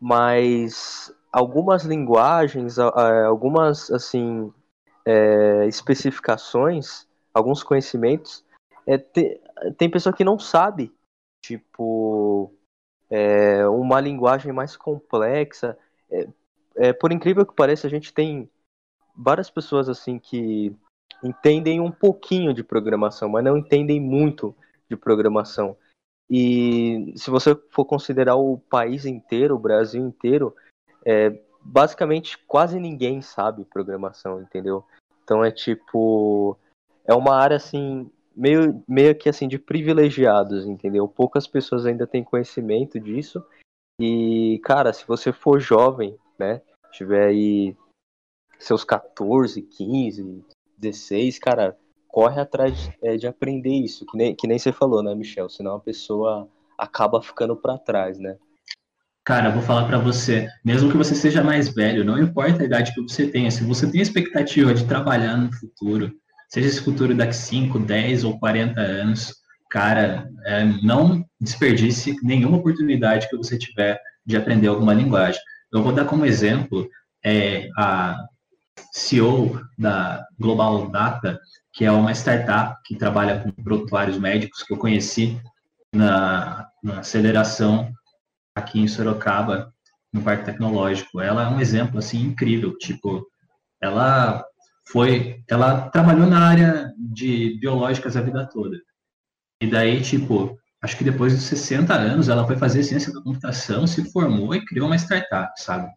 mas 0.00 1.12
algumas 1.32 1.84
linguagens, 1.84 2.78
algumas, 2.78 3.90
assim, 3.90 4.52
é, 5.04 5.66
especificações, 5.66 7.04
alguns 7.34 7.64
conhecimentos, 7.64 8.44
é, 8.86 8.96
te, 8.96 9.40
tem 9.76 9.90
pessoa 9.90 10.14
que 10.14 10.22
não 10.22 10.38
sabe 10.38 10.94
tipo 11.44 12.54
é, 13.10 13.66
uma 13.66 14.00
linguagem 14.00 14.52
mais 14.52 14.76
complexa. 14.76 15.76
É, 16.76 16.92
por 16.92 17.12
incrível 17.12 17.46
que 17.46 17.54
pareça, 17.54 17.86
a 17.86 17.90
gente 17.90 18.12
tem 18.12 18.48
várias 19.16 19.50
pessoas 19.50 19.88
assim 19.88 20.18
que 20.18 20.74
entendem 21.22 21.80
um 21.80 21.90
pouquinho 21.90 22.52
de 22.52 22.62
programação, 22.62 23.28
mas 23.28 23.44
não 23.44 23.56
entendem 23.56 24.00
muito 24.00 24.54
de 24.88 24.96
programação. 24.96 25.76
E 26.28 27.14
se 27.16 27.30
você 27.30 27.54
for 27.70 27.84
considerar 27.84 28.36
o 28.36 28.58
país 28.58 29.06
inteiro, 29.06 29.54
o 29.54 29.58
Brasil 29.58 30.04
inteiro, 30.04 30.54
é, 31.04 31.40
basicamente 31.62 32.36
quase 32.46 32.78
ninguém 32.78 33.22
sabe 33.22 33.64
programação, 33.64 34.42
entendeu? 34.42 34.84
Então 35.22 35.44
é 35.44 35.50
tipo 35.50 36.58
é 37.06 37.14
uma 37.14 37.36
área 37.36 37.56
assim 37.56 38.10
meio, 38.36 38.82
meio 38.86 39.14
que 39.14 39.28
assim 39.28 39.48
de 39.48 39.58
privilegiados, 39.58 40.66
entendeu? 40.66 41.08
Poucas 41.08 41.46
pessoas 41.46 41.86
ainda 41.86 42.06
têm 42.06 42.22
conhecimento 42.22 43.00
disso. 43.00 43.42
E, 43.98 44.60
cara, 44.62 44.92
se 44.92 45.06
você 45.06 45.32
for 45.32 45.58
jovem, 45.58 46.18
né? 46.38 46.60
Tiver 46.92 47.26
aí 47.26 47.76
seus 48.58 48.84
14, 48.84 49.62
15, 49.62 50.44
16, 50.78 51.38
cara, 51.38 51.76
corre 52.08 52.40
atrás 52.40 52.90
é, 53.02 53.16
de 53.16 53.26
aprender 53.26 53.74
isso, 53.74 54.06
que 54.06 54.16
nem, 54.16 54.34
que 54.34 54.46
nem 54.46 54.58
você 54.58 54.72
falou, 54.72 55.02
né, 55.02 55.14
Michel? 55.14 55.48
Senão 55.48 55.76
a 55.76 55.80
pessoa 55.80 56.48
acaba 56.78 57.22
ficando 57.22 57.56
para 57.56 57.78
trás, 57.78 58.18
né? 58.18 58.36
Cara, 59.24 59.50
vou 59.50 59.62
falar 59.62 59.86
para 59.88 59.98
você, 59.98 60.48
mesmo 60.64 60.90
que 60.90 60.96
você 60.96 61.14
seja 61.14 61.42
mais 61.42 61.68
velho, 61.68 62.04
não 62.04 62.16
importa 62.16 62.62
a 62.62 62.64
idade 62.64 62.94
que 62.94 63.02
você 63.02 63.26
tenha, 63.26 63.50
se 63.50 63.64
você 63.64 63.90
tem 63.90 63.98
a 63.98 64.02
expectativa 64.02 64.72
de 64.72 64.86
trabalhar 64.86 65.36
no 65.36 65.52
futuro, 65.52 66.12
seja 66.48 66.68
esse 66.68 66.80
futuro 66.80 67.14
daqui 67.14 67.34
5, 67.34 67.78
10 67.80 68.22
ou 68.22 68.38
40 68.38 68.80
anos, 68.80 69.34
cara, 69.68 70.30
é, 70.44 70.64
não 70.82 71.24
desperdice 71.40 72.14
nenhuma 72.22 72.58
oportunidade 72.58 73.28
que 73.28 73.36
você 73.36 73.58
tiver 73.58 74.00
de 74.24 74.36
aprender 74.36 74.68
alguma 74.68 74.94
linguagem. 74.94 75.40
Eu 75.72 75.82
vou 75.82 75.92
dar 75.92 76.04
como 76.04 76.24
exemplo 76.24 76.88
é, 77.24 77.68
a 77.76 78.16
CEO 78.92 79.60
da 79.78 80.26
Global 80.38 80.88
Data, 80.88 81.40
que 81.72 81.84
é 81.84 81.92
uma 81.92 82.12
startup 82.12 82.80
que 82.84 82.96
trabalha 82.96 83.40
com 83.40 83.50
prontuários 83.62 84.18
médicos 84.18 84.62
que 84.62 84.72
eu 84.72 84.78
conheci 84.78 85.40
na, 85.92 86.68
na 86.82 87.00
aceleração 87.00 87.92
aqui 88.54 88.80
em 88.80 88.88
Sorocaba, 88.88 89.72
no 90.12 90.22
Parque 90.22 90.44
Tecnológico. 90.44 91.20
Ela 91.20 91.44
é 91.44 91.48
um 91.48 91.60
exemplo 91.60 91.98
assim 91.98 92.22
incrível, 92.22 92.76
tipo, 92.78 93.26
ela 93.82 94.44
foi, 94.88 95.42
ela 95.48 95.90
trabalhou 95.90 96.26
na 96.26 96.40
área 96.40 96.92
de 96.98 97.58
biológicas 97.60 98.16
a 98.16 98.22
vida 98.22 98.48
toda. 98.50 98.78
E 99.60 99.66
daí, 99.66 100.00
tipo, 100.00 100.58
acho 100.86 100.96
que 100.96 101.04
depois 101.04 101.34
dos 101.34 101.42
60 101.42 101.92
anos, 101.92 102.28
ela 102.28 102.46
foi 102.46 102.56
fazer 102.56 102.84
ciência 102.84 103.12
da 103.12 103.20
computação, 103.20 103.86
se 103.88 104.08
formou 104.12 104.54
e 104.54 104.64
criou 104.64 104.86
uma 104.86 104.96
startup, 104.96 105.52
sabe? 105.60 105.90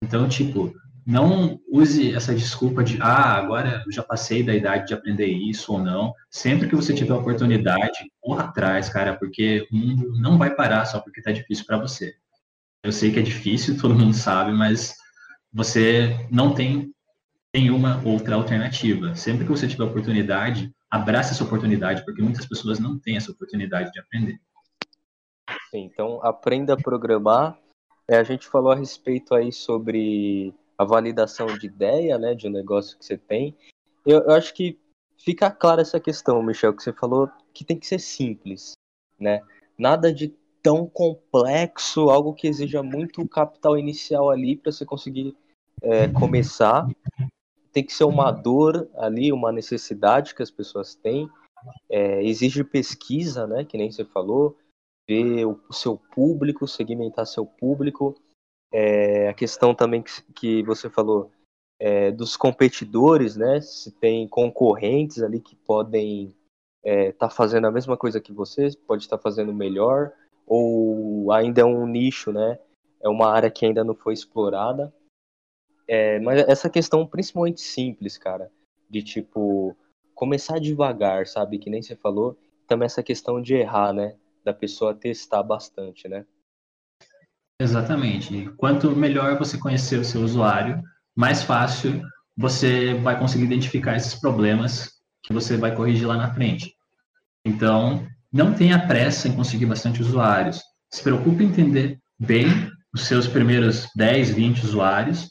Então, 0.00 0.28
tipo, 0.28 0.72
não 1.04 1.58
use 1.68 2.14
essa 2.14 2.32
desculpa 2.32 2.84
de, 2.84 2.98
ah, 3.02 3.34
agora 3.34 3.82
eu 3.84 3.92
já 3.92 4.02
passei 4.02 4.44
da 4.44 4.54
idade 4.54 4.86
de 4.86 4.94
aprender 4.94 5.26
isso 5.26 5.72
ou 5.72 5.82
não. 5.82 6.14
Sempre 6.30 6.68
que 6.68 6.76
você 6.76 6.94
tiver 6.94 7.14
oportunidade, 7.14 8.12
corra 8.20 8.44
atrás, 8.44 8.88
cara, 8.88 9.16
porque 9.16 9.66
o 9.72 9.76
mundo 9.76 10.12
não 10.20 10.38
vai 10.38 10.54
parar 10.54 10.84
só 10.84 11.00
porque 11.00 11.20
tá 11.20 11.32
difícil 11.32 11.66
para 11.66 11.78
você. 11.78 12.14
Eu 12.84 12.92
sei 12.92 13.10
que 13.10 13.18
é 13.18 13.22
difícil, 13.22 13.76
todo 13.76 13.98
mundo 13.98 14.14
sabe, 14.14 14.52
mas 14.52 14.94
você 15.52 16.16
não 16.30 16.54
tem 16.54 16.92
nenhuma 17.52 18.00
outra 18.04 18.36
alternativa. 18.36 19.16
Sempre 19.16 19.44
que 19.44 19.50
você 19.50 19.66
tiver 19.66 19.82
oportunidade, 19.82 20.72
abrace 20.90 21.32
essa 21.32 21.44
oportunidade, 21.44 22.04
porque 22.04 22.22
muitas 22.22 22.46
pessoas 22.46 22.78
não 22.78 22.98
têm 22.98 23.16
essa 23.16 23.32
oportunidade 23.32 23.92
de 23.92 24.00
aprender. 24.00 24.40
Sim, 25.70 25.84
então 25.84 26.24
aprenda 26.24 26.74
a 26.74 26.76
programar. 26.76 27.58
É, 28.06 28.16
a 28.16 28.22
gente 28.22 28.48
falou 28.48 28.72
a 28.72 28.76
respeito 28.76 29.34
aí 29.34 29.52
sobre 29.52 30.54
a 30.76 30.84
validação 30.84 31.46
de 31.46 31.66
ideia, 31.66 32.18
né, 32.18 32.34
de 32.34 32.46
um 32.46 32.50
negócio 32.50 32.96
que 32.98 33.04
você 33.04 33.18
tem. 33.18 33.54
Eu, 34.06 34.22
eu 34.22 34.30
acho 34.30 34.54
que 34.54 34.78
fica 35.18 35.50
clara 35.50 35.82
essa 35.82 36.00
questão, 36.00 36.42
Michel, 36.42 36.74
que 36.74 36.82
você 36.82 36.92
falou 36.92 37.30
que 37.52 37.64
tem 37.64 37.78
que 37.78 37.86
ser 37.86 37.98
simples, 37.98 38.72
né? 39.18 39.42
Nada 39.76 40.12
de 40.12 40.34
tão 40.62 40.86
complexo, 40.86 42.08
algo 42.08 42.32
que 42.32 42.46
exija 42.46 42.82
muito 42.82 43.26
capital 43.28 43.76
inicial 43.76 44.30
ali 44.30 44.56
para 44.56 44.72
você 44.72 44.84
conseguir 44.84 45.36
é, 45.82 46.08
começar 46.08 46.86
tem 47.72 47.84
que 47.84 47.92
ser 47.92 48.04
uma 48.04 48.30
dor 48.30 48.88
ali, 48.96 49.32
uma 49.32 49.52
necessidade 49.52 50.34
que 50.34 50.42
as 50.42 50.50
pessoas 50.50 50.94
têm. 50.94 51.28
É, 51.90 52.22
exige 52.22 52.62
pesquisa, 52.62 53.46
né, 53.46 53.64
que 53.64 53.76
nem 53.76 53.90
você 53.90 54.04
falou, 54.04 54.56
ver 55.08 55.44
o, 55.44 55.60
seu 55.72 55.96
público, 55.96 56.68
segmentar 56.68 57.26
seu 57.26 57.44
público. 57.44 58.14
É, 58.72 59.28
a 59.28 59.34
questão 59.34 59.74
também 59.74 60.02
que, 60.02 60.22
que 60.34 60.62
você 60.62 60.88
falou 60.88 61.30
é, 61.80 62.10
dos 62.10 62.36
competidores, 62.36 63.36
né, 63.36 63.60
se 63.60 63.90
tem 63.92 64.28
concorrentes 64.28 65.22
ali 65.22 65.40
que 65.40 65.56
podem 65.56 66.26
estar 66.26 66.36
é, 66.84 67.12
tá 67.12 67.30
fazendo 67.30 67.66
a 67.66 67.72
mesma 67.72 67.96
coisa 67.96 68.20
que 68.20 68.32
você, 68.32 68.70
pode 68.86 69.02
estar 69.02 69.16
tá 69.16 69.22
fazendo 69.22 69.52
melhor, 69.52 70.12
ou 70.46 71.32
ainda 71.32 71.62
é 71.62 71.64
um 71.64 71.86
nicho, 71.86 72.32
né, 72.32 72.58
é 73.00 73.08
uma 73.08 73.28
área 73.30 73.50
que 73.50 73.64
ainda 73.64 73.84
não 73.84 73.94
foi 73.94 74.14
explorada. 74.14 74.92
É, 75.88 76.20
mas 76.20 76.46
essa 76.46 76.68
questão 76.68 77.06
principalmente 77.06 77.62
simples, 77.62 78.18
cara, 78.18 78.50
de 78.90 79.02
tipo, 79.02 79.74
começar 80.14 80.58
devagar, 80.58 81.26
sabe? 81.26 81.58
Que 81.58 81.70
nem 81.70 81.80
você 81.80 81.96
falou. 81.96 82.38
Também 82.66 82.84
essa 82.84 83.02
questão 83.02 83.40
de 83.40 83.54
errar, 83.54 83.94
né? 83.94 84.14
Da 84.44 84.52
pessoa 84.52 84.94
testar 84.94 85.42
bastante, 85.42 86.06
né? 86.06 86.26
Exatamente. 87.60 88.48
Quanto 88.56 88.94
melhor 88.94 89.38
você 89.38 89.58
conhecer 89.58 89.98
o 89.98 90.04
seu 90.04 90.20
usuário, 90.20 90.82
mais 91.16 91.42
fácil 91.42 92.02
você 92.36 92.94
vai 92.94 93.18
conseguir 93.18 93.44
identificar 93.44 93.96
esses 93.96 94.14
problemas 94.14 94.92
que 95.24 95.32
você 95.32 95.56
vai 95.56 95.74
corrigir 95.74 96.06
lá 96.06 96.16
na 96.16 96.32
frente. 96.32 96.74
Então, 97.44 98.06
não 98.32 98.54
tenha 98.54 98.86
pressa 98.86 99.26
em 99.26 99.34
conseguir 99.34 99.66
bastante 99.66 100.00
usuários. 100.00 100.62
Se 100.92 101.02
preocupe 101.02 101.42
em 101.42 101.48
entender 101.48 101.98
bem 102.18 102.46
os 102.94 103.06
seus 103.06 103.26
primeiros 103.26 103.88
10, 103.96 104.30
20 104.30 104.64
usuários 104.64 105.28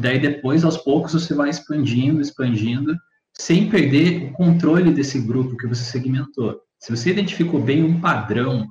Daí 0.00 0.18
depois, 0.18 0.64
aos 0.64 0.76
poucos, 0.76 1.12
você 1.12 1.34
vai 1.34 1.50
expandindo, 1.50 2.20
expandindo, 2.20 2.96
sem 3.38 3.68
perder 3.70 4.24
o 4.24 4.32
controle 4.32 4.92
desse 4.92 5.20
grupo 5.20 5.56
que 5.56 5.66
você 5.66 5.84
segmentou. 5.84 6.60
Se 6.78 6.90
você 6.94 7.10
identificou 7.10 7.60
bem 7.60 7.82
um 7.82 8.00
padrão 8.00 8.66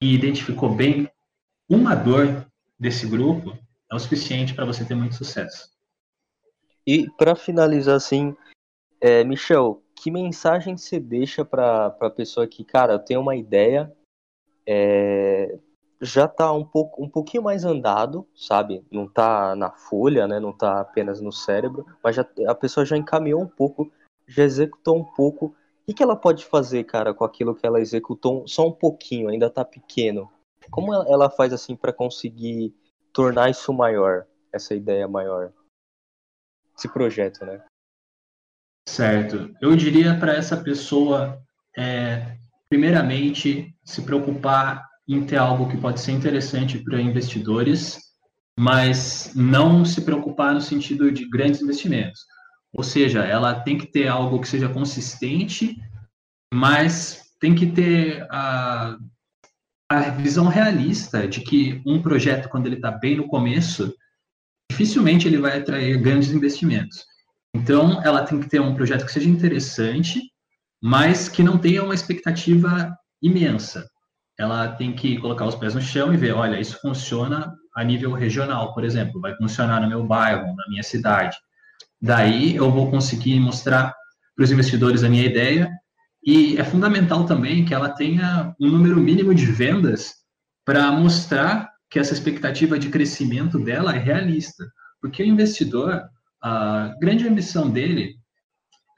e 0.00 0.14
identificou 0.14 0.74
bem 0.74 1.08
uma 1.68 1.94
dor 1.94 2.46
desse 2.78 3.06
grupo, 3.06 3.56
é 3.90 3.94
o 3.94 3.98
suficiente 3.98 4.54
para 4.54 4.64
você 4.64 4.84
ter 4.84 4.94
muito 4.94 5.14
sucesso. 5.14 5.68
E 6.86 7.08
para 7.16 7.34
finalizar 7.34 7.96
assim, 7.96 8.36
é, 9.00 9.24
Michel, 9.24 9.82
que 9.96 10.10
mensagem 10.10 10.76
você 10.76 11.00
deixa 11.00 11.44
para 11.44 11.86
a 11.86 12.10
pessoa 12.10 12.46
que, 12.46 12.64
cara, 12.64 12.94
eu 12.94 12.98
tenho 12.98 13.20
uma 13.20 13.34
ideia, 13.34 13.90
é, 14.66 15.58
já 16.04 16.26
está 16.26 16.52
um 16.52 16.64
pouco 16.64 17.02
um 17.02 17.08
pouquinho 17.08 17.42
mais 17.42 17.64
andado, 17.64 18.28
sabe? 18.36 18.84
Não 18.90 19.06
está 19.06 19.56
na 19.56 19.70
folha, 19.70 20.28
né? 20.28 20.38
Não 20.38 20.50
está 20.50 20.80
apenas 20.80 21.20
no 21.20 21.32
cérebro, 21.32 21.86
mas 22.02 22.14
já, 22.16 22.26
a 22.46 22.54
pessoa 22.54 22.84
já 22.84 22.96
encaminhou 22.96 23.40
um 23.40 23.48
pouco, 23.48 23.90
já 24.28 24.44
executou 24.44 24.98
um 24.98 25.04
pouco. 25.04 25.46
O 25.46 25.86
que, 25.86 25.94
que 25.94 26.02
ela 26.02 26.16
pode 26.16 26.44
fazer, 26.44 26.84
cara, 26.84 27.14
com 27.14 27.24
aquilo 27.24 27.54
que 27.54 27.66
ela 27.66 27.80
executou 27.80 28.46
só 28.46 28.68
um 28.68 28.72
pouquinho, 28.72 29.28
ainda 29.28 29.46
está 29.46 29.64
pequeno? 29.64 30.30
Como 30.70 30.92
ela, 30.92 31.06
ela 31.08 31.30
faz 31.30 31.52
assim 31.52 31.74
para 31.74 31.92
conseguir 31.92 32.74
tornar 33.12 33.50
isso 33.50 33.72
maior, 33.72 34.26
essa 34.52 34.74
ideia 34.74 35.08
maior? 35.08 35.52
Esse 36.76 36.88
projeto, 36.88 37.44
né? 37.44 37.62
Certo. 38.86 39.54
Eu 39.60 39.74
diria 39.74 40.18
para 40.18 40.34
essa 40.34 40.56
pessoa, 40.56 41.42
é, 41.76 42.36
primeiramente, 42.68 43.74
se 43.84 44.02
preocupar 44.02 44.86
em 45.08 45.24
ter 45.24 45.36
algo 45.36 45.68
que 45.68 45.76
pode 45.76 46.00
ser 46.00 46.12
interessante 46.12 46.78
para 46.78 47.00
investidores, 47.00 47.98
mas 48.58 49.32
não 49.34 49.84
se 49.84 50.00
preocupar 50.00 50.54
no 50.54 50.60
sentido 50.60 51.10
de 51.12 51.28
grandes 51.28 51.60
investimentos. 51.60 52.20
Ou 52.72 52.82
seja, 52.82 53.24
ela 53.24 53.60
tem 53.60 53.78
que 53.78 53.86
ter 53.86 54.08
algo 54.08 54.40
que 54.40 54.48
seja 54.48 54.68
consistente, 54.68 55.76
mas 56.52 57.22
tem 57.40 57.54
que 57.54 57.66
ter 57.66 58.26
a, 58.30 58.96
a 59.90 60.00
visão 60.10 60.48
realista 60.48 61.28
de 61.28 61.40
que 61.40 61.82
um 61.86 62.00
projeto, 62.00 62.48
quando 62.48 62.66
ele 62.66 62.76
está 62.76 62.90
bem 62.90 63.16
no 63.16 63.28
começo, 63.28 63.94
dificilmente 64.70 65.28
ele 65.28 65.38
vai 65.38 65.58
atrair 65.58 66.00
grandes 66.00 66.30
investimentos. 66.30 67.04
Então, 67.54 68.02
ela 68.02 68.24
tem 68.24 68.40
que 68.40 68.48
ter 68.48 68.60
um 68.60 68.74
projeto 68.74 69.04
que 69.04 69.12
seja 69.12 69.28
interessante, 69.28 70.20
mas 70.82 71.28
que 71.28 71.42
não 71.42 71.58
tenha 71.58 71.84
uma 71.84 71.94
expectativa 71.94 72.96
imensa 73.22 73.88
ela 74.38 74.68
tem 74.68 74.92
que 74.92 75.18
colocar 75.18 75.46
os 75.46 75.54
pés 75.54 75.74
no 75.74 75.80
chão 75.80 76.12
e 76.12 76.16
ver, 76.16 76.32
olha, 76.32 76.60
isso 76.60 76.78
funciona 76.80 77.54
a 77.74 77.84
nível 77.84 78.12
regional, 78.12 78.74
por 78.74 78.84
exemplo, 78.84 79.20
vai 79.20 79.34
funcionar 79.36 79.80
no 79.80 79.88
meu 79.88 80.04
bairro, 80.04 80.54
na 80.54 80.68
minha 80.68 80.82
cidade. 80.82 81.36
Daí 82.00 82.54
eu 82.56 82.70
vou 82.70 82.90
conseguir 82.90 83.38
mostrar 83.40 83.94
para 84.34 84.44
os 84.44 84.50
investidores 84.50 85.04
a 85.04 85.08
minha 85.08 85.24
ideia 85.24 85.70
e 86.24 86.56
é 86.56 86.64
fundamental 86.64 87.26
também 87.26 87.64
que 87.64 87.74
ela 87.74 87.88
tenha 87.88 88.54
um 88.60 88.68
número 88.68 88.96
mínimo 88.96 89.34
de 89.34 89.46
vendas 89.46 90.14
para 90.64 90.90
mostrar 90.90 91.70
que 91.90 91.98
essa 91.98 92.14
expectativa 92.14 92.78
de 92.78 92.88
crescimento 92.88 93.58
dela 93.58 93.94
é 93.94 93.98
realista, 93.98 94.64
porque 95.00 95.22
o 95.22 95.26
investidor, 95.26 96.02
a 96.42 96.94
grande 97.00 97.28
ambição 97.28 97.70
dele 97.70 98.16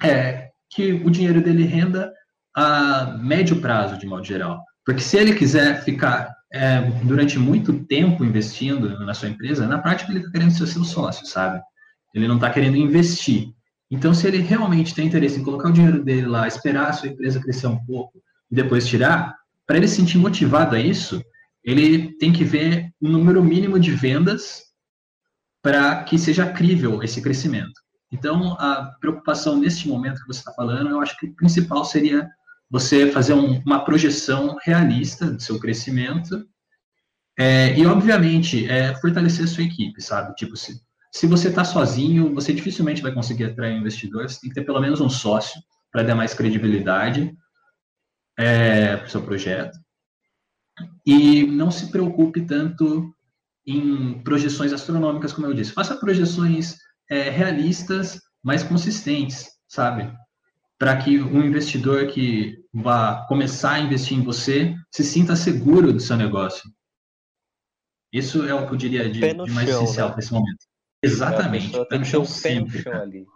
é 0.02 0.50
que 0.70 0.92
o 0.92 1.10
dinheiro 1.10 1.42
dele 1.42 1.64
renda 1.64 2.12
a 2.54 3.18
médio 3.18 3.60
prazo, 3.60 3.98
de 3.98 4.06
modo 4.06 4.24
geral. 4.24 4.62
Porque 4.86 5.02
se 5.02 5.16
ele 5.18 5.34
quiser 5.34 5.82
ficar 5.82 6.32
é, 6.52 6.80
durante 7.02 7.40
muito 7.40 7.84
tempo 7.84 8.24
investindo 8.24 9.00
na 9.04 9.12
sua 9.12 9.28
empresa, 9.28 9.66
na 9.66 9.78
prática 9.78 10.12
ele 10.12 10.20
está 10.20 10.30
querendo 10.30 10.52
ser 10.52 10.68
seu 10.68 10.84
sócio, 10.84 11.26
sabe? 11.26 11.60
Ele 12.14 12.28
não 12.28 12.36
está 12.36 12.48
querendo 12.48 12.76
investir. 12.76 13.52
Então, 13.90 14.14
se 14.14 14.26
ele 14.28 14.38
realmente 14.38 14.94
tem 14.94 15.06
interesse 15.06 15.40
em 15.40 15.44
colocar 15.44 15.68
o 15.68 15.72
dinheiro 15.72 16.04
dele 16.04 16.26
lá, 16.26 16.46
esperar 16.46 16.88
a 16.88 16.92
sua 16.92 17.08
empresa 17.08 17.40
crescer 17.40 17.66
um 17.66 17.84
pouco 17.84 18.22
e 18.48 18.54
depois 18.54 18.86
tirar, 18.86 19.36
para 19.66 19.76
ele 19.76 19.88
se 19.88 19.96
sentir 19.96 20.18
motivado 20.18 20.76
a 20.76 20.80
isso, 20.80 21.20
ele 21.64 22.16
tem 22.18 22.32
que 22.32 22.44
ver 22.44 22.88
um 23.02 23.10
número 23.10 23.42
mínimo 23.42 23.80
de 23.80 23.90
vendas 23.90 24.62
para 25.60 26.04
que 26.04 26.16
seja 26.16 26.46
crível 26.52 27.02
esse 27.02 27.20
crescimento. 27.20 27.80
Então, 28.12 28.52
a 28.52 28.94
preocupação 29.00 29.58
neste 29.58 29.88
momento 29.88 30.20
que 30.20 30.28
você 30.28 30.38
está 30.38 30.52
falando, 30.52 30.90
eu 30.90 31.00
acho 31.00 31.16
que 31.18 31.26
o 31.26 31.34
principal 31.34 31.84
seria 31.84 32.28
você 32.70 33.10
fazer 33.10 33.34
um, 33.34 33.60
uma 33.64 33.84
projeção 33.84 34.56
realista 34.64 35.30
do 35.30 35.40
seu 35.40 35.58
crescimento 35.58 36.46
É, 37.38 37.78
e, 37.78 37.84
obviamente, 37.84 38.66
é, 38.66 38.94
fortalecer 38.94 39.44
a 39.44 39.48
sua 39.48 39.62
equipe, 39.62 40.00
sabe? 40.00 40.34
Tipo, 40.34 40.56
se, 40.56 40.80
se 41.12 41.26
você 41.26 41.48
está 41.48 41.64
sozinho, 41.64 42.32
você 42.34 42.50
dificilmente 42.52 43.02
vai 43.02 43.12
conseguir 43.12 43.44
atrair 43.44 43.76
investidores. 43.76 44.32
Você 44.32 44.40
tem 44.40 44.48
que 44.50 44.54
ter 44.54 44.64
pelo 44.64 44.80
menos 44.80 45.02
um 45.02 45.10
sócio 45.10 45.60
para 45.92 46.02
dar 46.02 46.14
mais 46.14 46.32
credibilidade 46.32 47.36
é, 48.38 48.96
para 48.96 49.06
o 49.06 49.10
seu 49.10 49.22
projeto. 49.22 49.78
E 51.04 51.46
não 51.46 51.70
se 51.70 51.90
preocupe 51.90 52.40
tanto 52.46 53.14
em 53.66 54.22
projeções 54.22 54.72
astronômicas, 54.72 55.32
como 55.32 55.46
eu 55.46 55.54
disse. 55.54 55.72
Faça 55.72 55.94
projeções 55.96 56.76
é, 57.10 57.28
realistas, 57.28 58.18
mas 58.42 58.62
consistentes, 58.62 59.50
sabe? 59.68 60.10
Para 60.78 61.02
que 61.02 61.18
um 61.18 61.42
investidor 61.42 62.06
que 62.08 62.62
vá 62.72 63.24
começar 63.28 63.72
a 63.72 63.80
investir 63.80 64.18
em 64.18 64.22
você 64.22 64.74
se 64.90 65.02
sinta 65.02 65.34
seguro 65.34 65.92
do 65.92 66.00
seu 66.00 66.16
negócio. 66.16 66.70
Isso 68.12 68.46
é 68.46 68.54
o 68.54 68.66
que 68.66 68.74
eu 68.74 68.76
diria 68.76 69.08
de, 69.10 69.20
de 69.20 69.34
mais 69.52 69.68
chão, 69.68 69.82
essencial 69.82 70.10
né? 70.10 70.16
nesse 70.16 70.32
momento. 70.32 70.66
Exatamente. 71.02 71.76
É, 71.76 71.84
pé 71.84 71.98
no 71.98 72.04
chão 72.04 72.24
sempre. 72.24 72.82
Pé 72.82 72.90
no 72.90 72.94
chão 72.94 73.02
ali. 73.02 73.26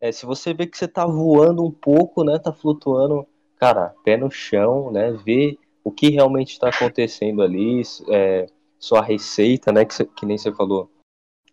É, 0.00 0.12
se 0.12 0.24
você 0.24 0.54
vê 0.54 0.66
que 0.66 0.78
você 0.78 0.84
está 0.84 1.04
voando 1.04 1.64
um 1.64 1.70
pouco, 1.70 2.22
né, 2.22 2.38
tá 2.38 2.52
flutuando, 2.52 3.26
cara, 3.56 3.94
pé 4.04 4.16
no 4.16 4.30
chão, 4.30 4.92
né, 4.92 5.12
ver 5.12 5.58
o 5.82 5.90
que 5.90 6.10
realmente 6.10 6.52
está 6.52 6.68
acontecendo 6.68 7.42
ali, 7.42 7.82
é, 8.08 8.46
sua 8.78 9.02
receita, 9.02 9.72
né, 9.72 9.84
que, 9.84 9.94
cê, 9.94 10.04
que 10.04 10.24
nem 10.24 10.38
você 10.38 10.52
falou, 10.52 10.90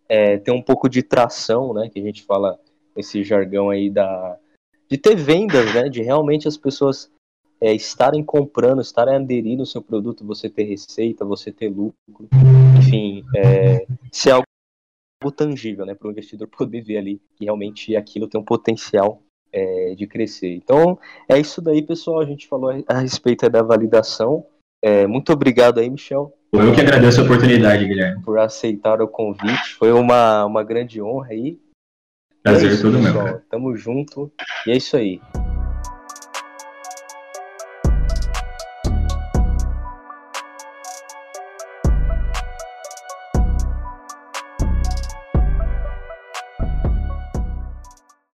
é, 0.08 0.38
ter 0.38 0.52
um 0.52 0.62
pouco 0.62 0.88
de 0.88 1.02
tração, 1.02 1.74
né, 1.74 1.90
que 1.90 2.00
a 2.00 2.04
gente 2.04 2.24
fala 2.24 2.60
esse 2.96 3.24
jargão 3.24 3.70
aí 3.70 3.90
da 3.90 4.38
de 4.90 4.98
ter 4.98 5.16
vendas, 5.16 5.74
né, 5.74 5.90
de 5.90 6.02
realmente 6.02 6.48
as 6.48 6.58
pessoas 6.58 7.12
é, 7.60 7.74
estarem 7.74 8.24
comprando, 8.24 8.82
estarem 8.82 9.16
aderindo 9.16 9.62
ao 9.62 9.66
seu 9.66 9.82
produto, 9.82 10.26
você 10.26 10.50
ter 10.50 10.64
receita, 10.64 11.26
você 11.26 11.52
ter 11.52 11.70
lucro, 11.70 11.96
enfim, 12.78 13.24
é, 13.36 13.86
ser 14.12 14.32
algo 14.32 14.46
tangível, 15.36 15.86
né, 15.86 15.96
para 15.96 16.08
o 16.08 16.12
investidor 16.12 16.48
poder 16.56 16.82
ver 16.82 16.98
ali 16.98 17.22
que 17.36 17.46
realmente 17.46 17.96
aquilo 17.96 18.28
tem 18.28 18.40
um 18.40 18.46
potencial 18.46 19.22
é, 19.52 19.96
de 19.96 20.06
crescer. 20.06 20.54
Então, 20.54 21.00
é 21.30 21.40
isso 21.40 21.62
daí, 21.62 21.82
pessoal. 21.82 22.20
A 22.20 22.26
gente 22.26 22.46
falou 22.46 22.72
a 22.88 23.00
respeito 23.00 23.50
da 23.50 23.64
validação. 23.64 24.46
É, 24.84 25.08
muito 25.08 25.32
obrigado 25.32 25.80
aí, 25.80 25.90
Michel. 25.90 26.34
Eu 26.52 26.74
que 26.74 26.82
agradeço 26.82 27.22
a 27.22 27.24
oportunidade, 27.24 27.86
Guilherme. 27.86 28.22
Por 28.22 28.38
aceitar 28.38 29.02
o 29.02 29.08
convite. 29.08 29.76
Foi 29.80 29.92
uma, 29.92 30.46
uma 30.46 30.64
grande 30.64 31.02
honra 31.02 31.30
aí. 31.32 31.58
Prazer 32.46 32.70
é 32.70 32.74
isso, 32.74 32.84
todo 32.84 33.02
pessoal. 33.02 33.24
meu. 33.26 33.41
Tamo 33.50 33.76
junto. 33.76 34.32
E 34.68 34.72
é 34.72 34.78
isso 34.78 34.96
aí. 34.96 35.20